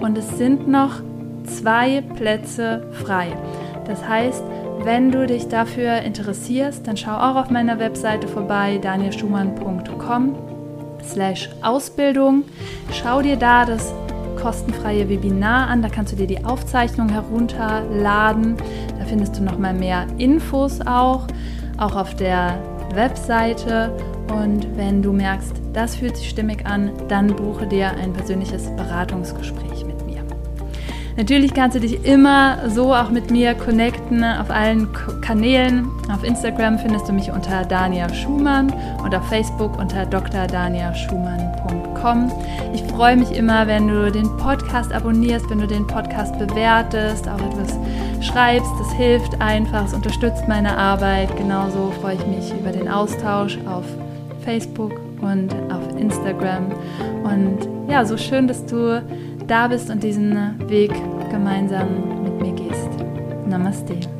und 0.00 0.16
es 0.16 0.38
sind 0.38 0.66
noch 0.66 1.02
zwei 1.44 2.00
Plätze 2.00 2.88
frei. 3.04 3.36
Das 3.86 4.08
heißt, 4.08 4.42
wenn 4.82 5.12
du 5.12 5.26
dich 5.26 5.48
dafür 5.48 5.98
interessierst, 5.98 6.86
dann 6.86 6.96
schau 6.96 7.12
auch 7.12 7.36
auf 7.36 7.50
meiner 7.50 7.78
Webseite 7.78 8.26
vorbei, 8.26 8.78
danielschumann.com 8.80 10.36
slash 11.04 11.50
Ausbildung. 11.60 12.44
Schau 12.92 13.20
dir 13.20 13.36
da 13.36 13.66
das 13.66 13.92
kostenfreie 14.40 15.06
Webinar 15.10 15.68
an, 15.68 15.82
da 15.82 15.90
kannst 15.90 16.12
du 16.12 16.16
dir 16.16 16.26
die 16.26 16.46
Aufzeichnung 16.46 17.10
herunterladen. 17.10 18.56
Da 18.98 19.04
findest 19.04 19.36
du 19.36 19.42
noch 19.42 19.58
mal 19.58 19.74
mehr 19.74 20.06
Infos 20.16 20.80
auch, 20.80 21.26
auch 21.76 21.94
auf 21.94 22.16
der 22.16 22.58
Webseite. 22.94 23.92
Und 24.28 24.76
wenn 24.76 25.02
du 25.02 25.12
merkst, 25.12 25.54
das 25.72 25.96
fühlt 25.96 26.16
sich 26.16 26.28
stimmig 26.28 26.66
an, 26.66 26.90
dann 27.08 27.34
buche 27.34 27.66
dir 27.66 27.90
ein 27.90 28.12
persönliches 28.12 28.70
Beratungsgespräch 28.76 29.84
mit. 29.84 29.96
Natürlich 31.16 31.54
kannst 31.54 31.74
du 31.74 31.80
dich 31.80 32.04
immer 32.04 32.68
so 32.68 32.94
auch 32.94 33.08
mit 33.08 33.30
mir 33.30 33.54
connecten 33.54 34.22
auf 34.22 34.50
allen 34.50 34.92
Kanälen. 35.22 35.88
Auf 36.12 36.22
Instagram 36.22 36.78
findest 36.78 37.08
du 37.08 37.14
mich 37.14 37.30
unter 37.30 37.64
Dania 37.64 38.12
Schumann 38.12 38.70
und 39.02 39.14
auf 39.14 39.26
Facebook 39.28 39.78
unter 39.78 40.04
drdaniaschumann.com. 40.04 42.30
Ich 42.74 42.82
freue 42.82 43.16
mich 43.16 43.34
immer, 43.34 43.66
wenn 43.66 43.88
du 43.88 44.12
den 44.12 44.28
Podcast 44.36 44.92
abonnierst, 44.92 45.48
wenn 45.48 45.60
du 45.60 45.66
den 45.66 45.86
Podcast 45.86 46.38
bewertest, 46.38 47.26
auch 47.26 47.40
etwas 47.40 47.78
schreibst. 48.20 48.70
Das 48.78 48.92
hilft 48.92 49.40
einfach, 49.40 49.86
es 49.86 49.94
unterstützt 49.94 50.46
meine 50.48 50.76
Arbeit. 50.76 51.34
Genauso 51.38 51.94
freue 52.02 52.16
ich 52.16 52.26
mich 52.26 52.52
über 52.52 52.72
den 52.72 52.90
Austausch 52.90 53.56
auf 53.64 53.86
Facebook 54.46 54.92
und 55.20 55.52
auf 55.70 55.94
Instagram. 55.98 56.72
Und 57.24 57.68
ja, 57.90 58.04
so 58.04 58.16
schön, 58.16 58.48
dass 58.48 58.64
du 58.64 59.02
da 59.46 59.68
bist 59.68 59.90
und 59.90 60.02
diesen 60.02 60.54
Weg 60.70 60.92
gemeinsam 61.30 62.22
mit 62.22 62.40
mir 62.40 62.52
gehst. 62.52 62.90
Namaste. 63.46 64.15